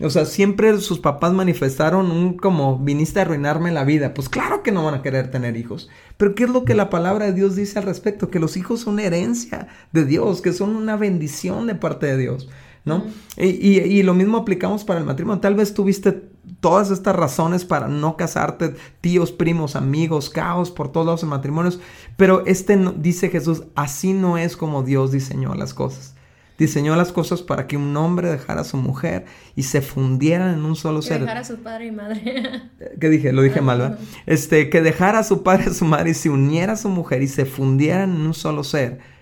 O 0.01 0.09
sea, 0.09 0.25
siempre 0.25 0.77
sus 0.79 0.99
papás 0.99 1.33
manifestaron 1.33 2.11
un 2.11 2.37
como 2.37 2.77
viniste 2.79 3.19
a 3.19 3.23
arruinarme 3.23 3.71
la 3.71 3.83
vida. 3.83 4.13
Pues 4.13 4.29
claro 4.29 4.63
que 4.63 4.71
no 4.71 4.83
van 4.83 4.95
a 4.95 5.01
querer 5.01 5.31
tener 5.31 5.55
hijos. 5.55 5.89
Pero 6.17 6.35
¿qué 6.35 6.43
es 6.43 6.49
lo 6.49 6.65
que 6.65 6.75
la 6.75 6.89
palabra 6.89 7.25
de 7.25 7.33
Dios 7.33 7.55
dice 7.55 7.79
al 7.79 7.85
respecto? 7.85 8.29
Que 8.29 8.39
los 8.39 8.57
hijos 8.57 8.81
son 8.81 8.99
herencia 8.99 9.67
de 9.91 10.05
Dios, 10.05 10.41
que 10.41 10.53
son 10.53 10.75
una 10.75 10.97
bendición 10.97 11.67
de 11.67 11.75
parte 11.75 12.07
de 12.07 12.17
Dios. 12.17 12.49
¿No? 12.85 13.05
y, 13.37 13.79
y, 13.79 14.03
lo 14.03 14.13
mismo 14.13 14.39
aplicamos 14.39 14.83
para 14.83 14.99
el 14.99 15.05
matrimonio. 15.05 15.39
Tal 15.39 15.55
vez 15.55 15.73
tuviste 15.73 16.11
todas 16.59 16.91
estas 16.91 17.15
razones 17.15 17.63
para 17.63 17.87
no 17.87 18.17
casarte, 18.17 18.75
tíos, 18.99 19.31
primos, 19.31 19.77
amigos, 19.77 20.29
caos 20.29 20.69
por 20.69 20.91
todos 20.91 21.05
lados 21.05 21.23
en 21.23 21.29
matrimonios, 21.29 21.79
pero 22.17 22.45
este 22.45 22.77
dice 22.97 23.29
Jesús, 23.29 23.63
así 23.75 24.11
no 24.11 24.37
es 24.37 24.57
como 24.57 24.83
Dios 24.83 25.13
diseñó 25.13 25.55
las 25.55 25.73
cosas 25.73 26.12
diseñó 26.57 26.95
las 26.95 27.11
cosas 27.11 27.41
para 27.41 27.67
que 27.67 27.77
un 27.77 27.95
hombre 27.97 28.29
dejara 28.29 28.61
a 28.61 28.63
su 28.63 28.77
mujer 28.77 29.25
y 29.55 29.63
se 29.63 29.81
fundieran 29.81 30.53
en 30.53 30.65
un 30.65 30.75
solo 30.75 30.99
que 31.01 31.07
ser. 31.07 31.21
Dejara 31.21 31.41
a 31.41 31.45
su 31.45 31.57
padre 31.57 31.87
y 31.87 31.91
madre. 31.91 32.63
¿Qué 32.99 33.09
dije? 33.09 33.33
Lo 33.33 33.41
dije 33.41 33.61
mal, 33.61 33.79
¿verdad? 33.79 33.99
Este, 34.25 34.69
que 34.69 34.81
dejara 34.81 35.19
a 35.19 35.23
su 35.23 35.43
padre 35.43 35.65
y 35.67 35.69
a 35.69 35.73
su 35.73 35.85
madre 35.85 36.11
y 36.11 36.13
se 36.13 36.29
uniera 36.29 36.73
a 36.73 36.77
su 36.77 36.89
mujer 36.89 37.21
y 37.21 37.27
se 37.27 37.45
fundieran 37.45 38.15
en 38.15 38.21
un 38.21 38.33
solo 38.33 38.63
ser 38.63 39.12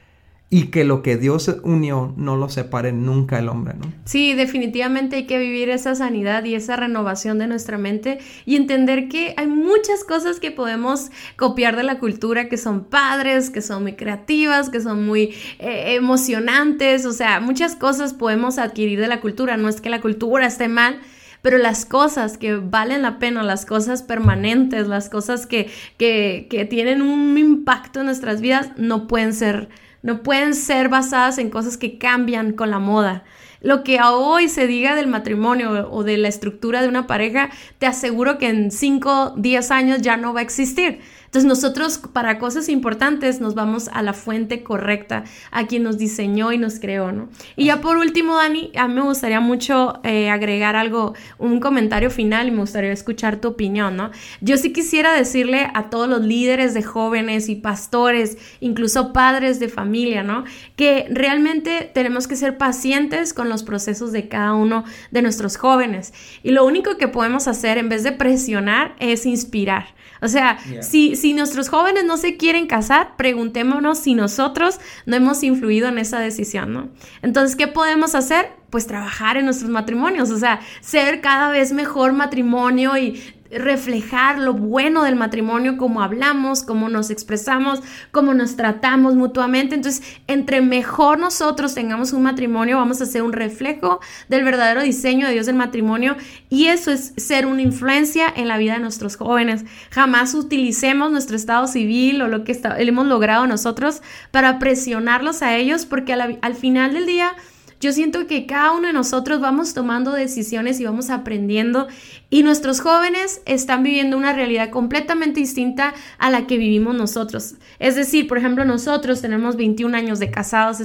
y 0.53 0.63
que 0.63 0.83
lo 0.83 1.01
que 1.01 1.15
Dios 1.15 1.49
unió 1.63 2.13
no 2.17 2.35
lo 2.35 2.49
separe 2.49 2.91
nunca 2.91 3.39
el 3.39 3.47
hombre, 3.47 3.73
¿no? 3.79 3.93
Sí, 4.03 4.33
definitivamente 4.33 5.15
hay 5.15 5.25
que 5.25 5.39
vivir 5.39 5.69
esa 5.69 5.95
sanidad 5.95 6.43
y 6.43 6.55
esa 6.55 6.75
renovación 6.75 7.39
de 7.39 7.47
nuestra 7.47 7.77
mente 7.77 8.19
y 8.45 8.57
entender 8.57 9.07
que 9.07 9.33
hay 9.37 9.47
muchas 9.47 10.03
cosas 10.03 10.41
que 10.41 10.51
podemos 10.51 11.09
copiar 11.37 11.77
de 11.77 11.83
la 11.83 11.99
cultura 11.99 12.49
que 12.49 12.57
son 12.57 12.83
padres, 12.83 13.49
que 13.49 13.61
son 13.61 13.83
muy 13.83 13.93
creativas, 13.93 14.69
que 14.69 14.81
son 14.81 15.05
muy 15.05 15.33
eh, 15.59 15.95
emocionantes, 15.95 17.05
o 17.05 17.13
sea, 17.13 17.39
muchas 17.39 17.77
cosas 17.77 18.13
podemos 18.13 18.57
adquirir 18.57 18.99
de 18.99 19.07
la 19.07 19.21
cultura, 19.21 19.55
no 19.55 19.69
es 19.69 19.79
que 19.79 19.89
la 19.89 20.01
cultura 20.01 20.47
esté 20.47 20.67
mal, 20.67 20.99
pero 21.41 21.59
las 21.59 21.85
cosas 21.85 22.37
que 22.37 22.55
valen 22.57 23.03
la 23.03 23.19
pena, 23.19 23.41
las 23.41 23.65
cosas 23.65 24.03
permanentes, 24.03 24.89
las 24.89 25.07
cosas 25.07 25.47
que, 25.47 25.69
que, 25.97 26.47
que 26.49 26.65
tienen 26.65 27.01
un 27.01 27.37
impacto 27.37 28.01
en 28.01 28.07
nuestras 28.07 28.41
vidas, 28.41 28.71
no 28.75 29.07
pueden 29.07 29.33
ser 29.33 29.69
no 30.01 30.23
pueden 30.23 30.55
ser 30.55 30.89
basadas 30.89 31.37
en 31.37 31.49
cosas 31.49 31.77
que 31.77 31.97
cambian 31.97 32.53
con 32.53 32.69
la 32.69 32.79
moda. 32.79 33.23
Lo 33.61 33.83
que 33.83 33.99
hoy 34.01 34.49
se 34.49 34.65
diga 34.65 34.95
del 34.95 35.07
matrimonio 35.07 35.87
o 35.91 36.03
de 36.03 36.17
la 36.17 36.27
estructura 36.27 36.81
de 36.81 36.87
una 36.87 37.05
pareja, 37.05 37.51
te 37.77 37.85
aseguro 37.85 38.39
que 38.39 38.49
en 38.49 38.71
5, 38.71 39.35
10 39.37 39.71
años 39.71 40.01
ya 40.01 40.17
no 40.17 40.33
va 40.33 40.39
a 40.39 40.43
existir. 40.43 40.99
Entonces 41.31 41.47
nosotros 41.47 41.97
para 42.11 42.39
cosas 42.39 42.67
importantes 42.67 43.39
nos 43.39 43.55
vamos 43.55 43.89
a 43.93 44.01
la 44.01 44.11
fuente 44.11 44.63
correcta, 44.63 45.23
a 45.49 45.65
quien 45.65 45.81
nos 45.81 45.97
diseñó 45.97 46.51
y 46.51 46.57
nos 46.57 46.77
creó, 46.77 47.13
¿no? 47.13 47.29
Y 47.55 47.67
ya 47.67 47.79
por 47.79 47.95
último, 47.95 48.35
Dani, 48.35 48.69
a 48.75 48.89
mí 48.89 48.95
me 48.95 49.01
gustaría 49.03 49.39
mucho 49.39 50.01
eh, 50.03 50.29
agregar 50.29 50.75
algo, 50.75 51.13
un 51.39 51.61
comentario 51.61 52.09
final 52.09 52.49
y 52.49 52.51
me 52.51 52.57
gustaría 52.57 52.91
escuchar 52.91 53.39
tu 53.39 53.47
opinión, 53.47 53.95
¿no? 53.95 54.11
Yo 54.41 54.57
sí 54.57 54.73
quisiera 54.73 55.13
decirle 55.13 55.71
a 55.73 55.89
todos 55.89 56.09
los 56.09 56.19
líderes 56.19 56.73
de 56.73 56.83
jóvenes 56.83 57.47
y 57.47 57.55
pastores, 57.55 58.37
incluso 58.59 59.13
padres 59.13 59.61
de 59.61 59.69
familia, 59.69 60.23
¿no? 60.23 60.43
Que 60.75 61.07
realmente 61.09 61.89
tenemos 61.93 62.27
que 62.27 62.35
ser 62.35 62.57
pacientes 62.57 63.33
con 63.33 63.47
los 63.47 63.63
procesos 63.63 64.11
de 64.11 64.27
cada 64.27 64.53
uno 64.53 64.83
de 65.11 65.21
nuestros 65.21 65.55
jóvenes. 65.55 66.13
Y 66.43 66.51
lo 66.51 66.65
único 66.65 66.97
que 66.97 67.07
podemos 67.07 67.47
hacer 67.47 67.77
en 67.77 67.87
vez 67.87 68.03
de 68.03 68.11
presionar 68.11 68.95
es 68.99 69.25
inspirar. 69.25 70.00
O 70.21 70.27
sea, 70.27 70.59
si, 70.81 71.15
si 71.15 71.33
nuestros 71.33 71.69
jóvenes 71.69 72.05
no 72.05 72.15
se 72.17 72.37
quieren 72.37 72.67
casar, 72.67 73.15
preguntémonos 73.17 73.97
si 73.97 74.13
nosotros 74.13 74.79
no 75.05 75.15
hemos 75.15 75.43
influido 75.43 75.87
en 75.87 75.97
esa 75.97 76.19
decisión, 76.19 76.73
¿no? 76.73 76.89
Entonces, 77.21 77.55
¿qué 77.55 77.67
podemos 77.67 78.13
hacer? 78.13 78.49
Pues 78.69 78.85
trabajar 78.85 79.37
en 79.37 79.45
nuestros 79.45 79.71
matrimonios, 79.71 80.29
o 80.29 80.37
sea, 80.37 80.61
ser 80.81 81.21
cada 81.21 81.49
vez 81.49 81.73
mejor 81.73 82.13
matrimonio 82.13 82.97
y 82.97 83.21
reflejar 83.51 84.39
lo 84.39 84.53
bueno 84.53 85.03
del 85.03 85.15
matrimonio, 85.15 85.77
cómo 85.77 86.01
hablamos, 86.01 86.63
cómo 86.63 86.89
nos 86.89 87.09
expresamos, 87.09 87.81
cómo 88.11 88.33
nos 88.33 88.55
tratamos 88.55 89.15
mutuamente. 89.15 89.75
Entonces, 89.75 90.03
entre 90.27 90.61
mejor 90.61 91.19
nosotros 91.19 91.73
tengamos 91.73 92.13
un 92.13 92.23
matrimonio, 92.23 92.77
vamos 92.77 93.01
a 93.01 93.05
ser 93.05 93.23
un 93.23 93.33
reflejo 93.33 93.99
del 94.29 94.43
verdadero 94.43 94.81
diseño 94.81 95.27
de 95.27 95.33
Dios 95.33 95.45
del 95.45 95.55
matrimonio 95.55 96.15
y 96.49 96.67
eso 96.67 96.91
es 96.91 97.13
ser 97.17 97.45
una 97.45 97.61
influencia 97.61 98.25
en 98.35 98.47
la 98.47 98.57
vida 98.57 98.73
de 98.73 98.79
nuestros 98.79 99.15
jóvenes. 99.15 99.65
Jamás 99.91 100.33
utilicemos 100.33 101.11
nuestro 101.11 101.35
estado 101.35 101.67
civil 101.67 102.21
o 102.21 102.27
lo 102.27 102.43
que 102.43 102.59
hemos 102.77 103.07
logrado 103.07 103.47
nosotros 103.47 104.01
para 104.31 104.59
presionarlos 104.59 105.41
a 105.41 105.55
ellos 105.55 105.85
porque 105.85 106.13
al 106.13 106.55
final 106.55 106.93
del 106.93 107.05
día 107.05 107.33
yo 107.81 107.91
siento 107.91 108.27
que 108.27 108.45
cada 108.45 108.71
uno 108.71 108.87
de 108.87 108.93
nosotros 108.93 109.41
vamos 109.41 109.73
tomando 109.73 110.11
decisiones 110.11 110.79
y 110.79 110.85
vamos 110.85 111.09
aprendiendo 111.09 111.87
y 112.29 112.43
nuestros 112.43 112.79
jóvenes 112.79 113.41
están 113.45 113.81
viviendo 113.81 114.17
una 114.17 114.33
realidad 114.33 114.69
completamente 114.69 115.39
distinta 115.39 115.93
a 116.19 116.29
la 116.29 116.45
que 116.45 116.57
vivimos 116.57 116.95
nosotros. 116.95 117.55
Es 117.79 117.95
decir, 117.95 118.27
por 118.27 118.37
ejemplo, 118.37 118.65
nosotros 118.65 119.19
tenemos 119.19 119.55
21 119.55 119.97
años 119.97 120.19
de 120.19 120.29
casados, 120.29 120.77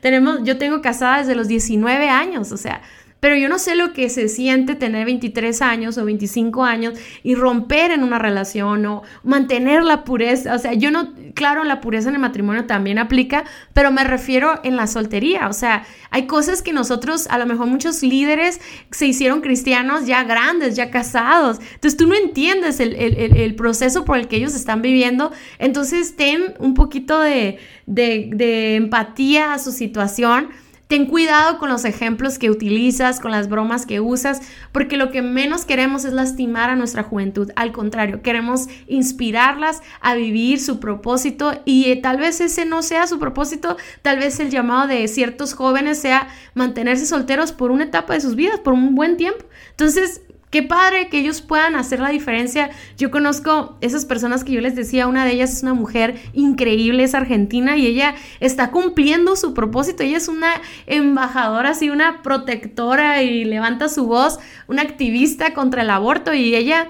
tenemos 0.00 0.40
yo 0.42 0.56
tengo 0.56 0.80
casada 0.80 1.18
desde 1.18 1.34
los 1.34 1.48
19 1.48 2.08
años, 2.08 2.50
o 2.50 2.56
sea, 2.56 2.80
pero 3.20 3.36
yo 3.36 3.48
no 3.48 3.58
sé 3.58 3.74
lo 3.74 3.92
que 3.92 4.08
se 4.10 4.28
siente 4.28 4.74
tener 4.74 5.04
23 5.06 5.60
años 5.62 5.98
o 5.98 6.04
25 6.04 6.64
años 6.64 6.94
y 7.22 7.34
romper 7.34 7.90
en 7.90 8.02
una 8.02 8.18
relación 8.18 8.86
o 8.86 9.02
mantener 9.24 9.82
la 9.82 10.04
pureza. 10.04 10.54
O 10.54 10.58
sea, 10.58 10.74
yo 10.74 10.90
no, 10.90 11.14
claro, 11.34 11.64
la 11.64 11.80
pureza 11.80 12.08
en 12.08 12.14
el 12.14 12.20
matrimonio 12.20 12.66
también 12.66 12.98
aplica, 12.98 13.44
pero 13.72 13.90
me 13.90 14.04
refiero 14.04 14.60
en 14.62 14.76
la 14.76 14.86
soltería. 14.86 15.48
O 15.48 15.52
sea, 15.52 15.84
hay 16.10 16.26
cosas 16.26 16.62
que 16.62 16.72
nosotros, 16.72 17.26
a 17.28 17.38
lo 17.38 17.46
mejor 17.46 17.66
muchos 17.66 18.02
líderes 18.02 18.60
se 18.90 19.06
hicieron 19.06 19.40
cristianos 19.40 20.06
ya 20.06 20.22
grandes, 20.22 20.76
ya 20.76 20.90
casados. 20.90 21.58
Entonces 21.74 21.96
tú 21.96 22.06
no 22.06 22.14
entiendes 22.14 22.78
el, 22.80 22.94
el, 22.94 23.54
proceso 23.56 24.04
por 24.04 24.18
el 24.18 24.28
que 24.28 24.36
ellos 24.36 24.54
están 24.54 24.82
viviendo. 24.82 25.32
Entonces 25.58 26.14
ten 26.14 26.54
un 26.60 26.74
poquito 26.74 27.20
de, 27.20 27.58
de, 27.86 28.30
de 28.32 28.76
empatía 28.76 29.54
a 29.54 29.58
su 29.58 29.72
situación 29.72 30.50
Ten 30.88 31.04
cuidado 31.04 31.58
con 31.58 31.68
los 31.68 31.84
ejemplos 31.84 32.38
que 32.38 32.50
utilizas, 32.50 33.20
con 33.20 33.30
las 33.30 33.50
bromas 33.50 33.84
que 33.84 34.00
usas, 34.00 34.40
porque 34.72 34.96
lo 34.96 35.10
que 35.10 35.20
menos 35.20 35.66
queremos 35.66 36.06
es 36.06 36.14
lastimar 36.14 36.70
a 36.70 36.76
nuestra 36.76 37.02
juventud. 37.02 37.50
Al 37.56 37.72
contrario, 37.72 38.22
queremos 38.22 38.68
inspirarlas 38.86 39.82
a 40.00 40.14
vivir 40.14 40.58
su 40.60 40.80
propósito 40.80 41.52
y 41.66 41.90
eh, 41.90 41.96
tal 41.96 42.16
vez 42.16 42.40
ese 42.40 42.64
no 42.64 42.82
sea 42.82 43.06
su 43.06 43.18
propósito, 43.18 43.76
tal 44.00 44.18
vez 44.18 44.40
el 44.40 44.48
llamado 44.48 44.88
de 44.88 45.06
ciertos 45.08 45.52
jóvenes 45.52 45.98
sea 45.98 46.28
mantenerse 46.54 47.04
solteros 47.04 47.52
por 47.52 47.70
una 47.70 47.84
etapa 47.84 48.14
de 48.14 48.22
sus 48.22 48.34
vidas, 48.34 48.58
por 48.60 48.72
un 48.72 48.94
buen 48.94 49.18
tiempo. 49.18 49.44
Entonces, 49.72 50.22
Qué 50.50 50.62
padre 50.62 51.08
que 51.08 51.18
ellos 51.18 51.42
puedan 51.42 51.76
hacer 51.76 52.00
la 52.00 52.08
diferencia. 52.08 52.70
Yo 52.96 53.10
conozco 53.10 53.76
esas 53.80 54.06
personas 54.06 54.44
que 54.44 54.52
yo 54.52 54.60
les 54.60 54.74
decía, 54.74 55.06
una 55.06 55.24
de 55.24 55.32
ellas 55.32 55.52
es 55.52 55.62
una 55.62 55.74
mujer 55.74 56.18
increíble, 56.32 57.04
es 57.04 57.14
argentina 57.14 57.76
y 57.76 57.86
ella 57.86 58.14
está 58.40 58.70
cumpliendo 58.70 59.36
su 59.36 59.52
propósito. 59.52 60.02
Ella 60.02 60.16
es 60.16 60.28
una 60.28 60.54
embajadora, 60.86 61.70
así, 61.70 61.90
una 61.90 62.22
protectora 62.22 63.22
y 63.22 63.44
levanta 63.44 63.88
su 63.88 64.06
voz, 64.06 64.38
una 64.68 64.82
activista 64.82 65.52
contra 65.52 65.82
el 65.82 65.90
aborto 65.90 66.32
y 66.32 66.54
ella 66.54 66.88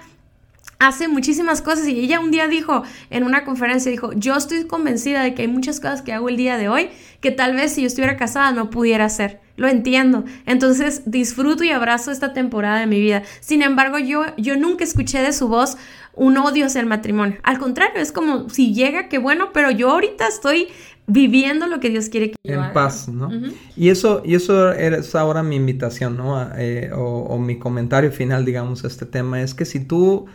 hace 0.78 1.08
muchísimas 1.08 1.60
cosas 1.60 1.88
y 1.88 1.98
ella 1.98 2.20
un 2.20 2.30
día 2.30 2.46
dijo 2.46 2.84
en 3.10 3.24
una 3.24 3.44
conferencia, 3.44 3.90
dijo, 3.90 4.12
yo 4.12 4.36
estoy 4.36 4.64
convencida 4.66 5.22
de 5.22 5.34
que 5.34 5.42
hay 5.42 5.48
muchas 5.48 5.80
cosas 5.80 6.02
que 6.02 6.12
hago 6.12 6.28
el 6.28 6.36
día 6.36 6.56
de 6.56 6.68
hoy 6.68 6.90
que 7.20 7.30
tal 7.30 7.54
vez 7.54 7.72
si 7.72 7.82
yo 7.82 7.88
estuviera 7.88 8.16
casada 8.16 8.52
no 8.52 8.70
pudiera 8.70 9.06
hacer. 9.06 9.40
Lo 9.56 9.66
entiendo. 9.66 10.24
Entonces 10.46 11.02
disfruto 11.06 11.64
y 11.64 11.70
abrazo 11.70 12.12
esta 12.12 12.32
temporada 12.32 12.78
de 12.78 12.86
mi 12.86 13.00
vida. 13.00 13.24
Sin 13.40 13.62
embargo, 13.62 13.98
yo, 13.98 14.24
yo 14.36 14.56
nunca 14.56 14.84
escuché 14.84 15.18
de 15.18 15.32
su 15.32 15.48
voz 15.48 15.76
un 16.14 16.36
odio 16.38 16.66
hacia 16.66 16.80
el 16.80 16.86
matrimonio. 16.86 17.38
Al 17.42 17.58
contrario, 17.58 18.00
es 18.00 18.12
como 18.12 18.48
si 18.48 18.72
llega, 18.72 19.08
qué 19.08 19.18
bueno, 19.18 19.50
pero 19.52 19.72
yo 19.72 19.90
ahorita 19.90 20.28
estoy 20.28 20.68
viviendo 21.08 21.66
lo 21.66 21.80
que 21.80 21.90
Dios 21.90 22.08
quiere 22.08 22.30
que 22.30 22.36
yo 22.44 22.54
En 22.54 22.72
paz, 22.72 23.08
¿no? 23.08 23.30
Y 23.76 23.88
eso, 23.88 24.22
y 24.24 24.36
eso 24.36 24.72
es 24.72 25.14
ahora 25.16 25.42
mi 25.42 25.56
invitación, 25.56 26.16
¿no? 26.16 26.40
Eh, 26.56 26.90
o, 26.94 27.24
o 27.24 27.38
mi 27.38 27.58
comentario 27.58 28.12
final, 28.12 28.44
digamos, 28.44 28.84
a 28.84 28.86
este 28.86 29.06
tema, 29.06 29.42
es 29.42 29.54
que 29.54 29.64
si 29.64 29.80
tú 29.80 30.26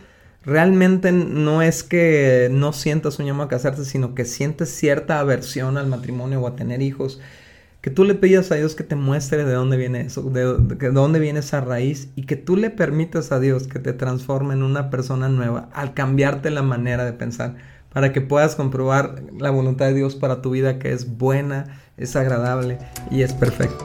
realmente 0.44 1.12
no 1.12 1.62
es 1.62 1.82
que 1.82 2.48
no 2.50 2.72
sientas 2.72 3.18
un 3.18 3.26
llamado 3.26 3.44
a 3.44 3.48
casarte, 3.48 3.84
sino 3.84 4.14
que 4.14 4.24
sientes 4.24 4.70
cierta 4.70 5.20
aversión 5.20 5.76
al 5.76 5.86
matrimonio 5.86 6.40
o 6.40 6.46
a 6.46 6.56
tener 6.56 6.82
hijos, 6.82 7.20
que 7.80 7.90
tú 7.90 8.04
le 8.04 8.14
pidas 8.14 8.50
a 8.50 8.54
Dios 8.54 8.74
que 8.74 8.84
te 8.84 8.96
muestre 8.96 9.44
de 9.44 9.52
dónde 9.52 9.76
viene 9.76 10.00
eso, 10.02 10.22
de, 10.22 10.56
de, 10.56 10.90
dónde 10.90 11.20
viene 11.20 11.40
esa 11.40 11.60
raíz 11.60 12.08
y 12.16 12.24
que 12.24 12.36
tú 12.36 12.56
le 12.56 12.70
permitas 12.70 13.30
a 13.30 13.40
Dios 13.40 13.66
que 13.66 13.78
te 13.78 13.92
transforme 13.92 14.54
en 14.54 14.62
una 14.62 14.88
persona 14.88 15.28
nueva 15.28 15.68
al 15.74 15.92
cambiarte 15.92 16.50
la 16.50 16.62
manera 16.62 17.04
de 17.04 17.12
pensar 17.12 17.56
para 17.92 18.12
que 18.12 18.20
puedas 18.20 18.56
comprobar 18.56 19.22
la 19.38 19.50
voluntad 19.50 19.86
de 19.86 19.94
Dios 19.94 20.14
para 20.16 20.42
tu 20.42 20.50
vida 20.50 20.78
que 20.78 20.92
es 20.92 21.16
buena, 21.16 21.78
es 21.96 22.16
agradable 22.16 22.78
y 23.10 23.22
es 23.22 23.34
perfecta. 23.34 23.84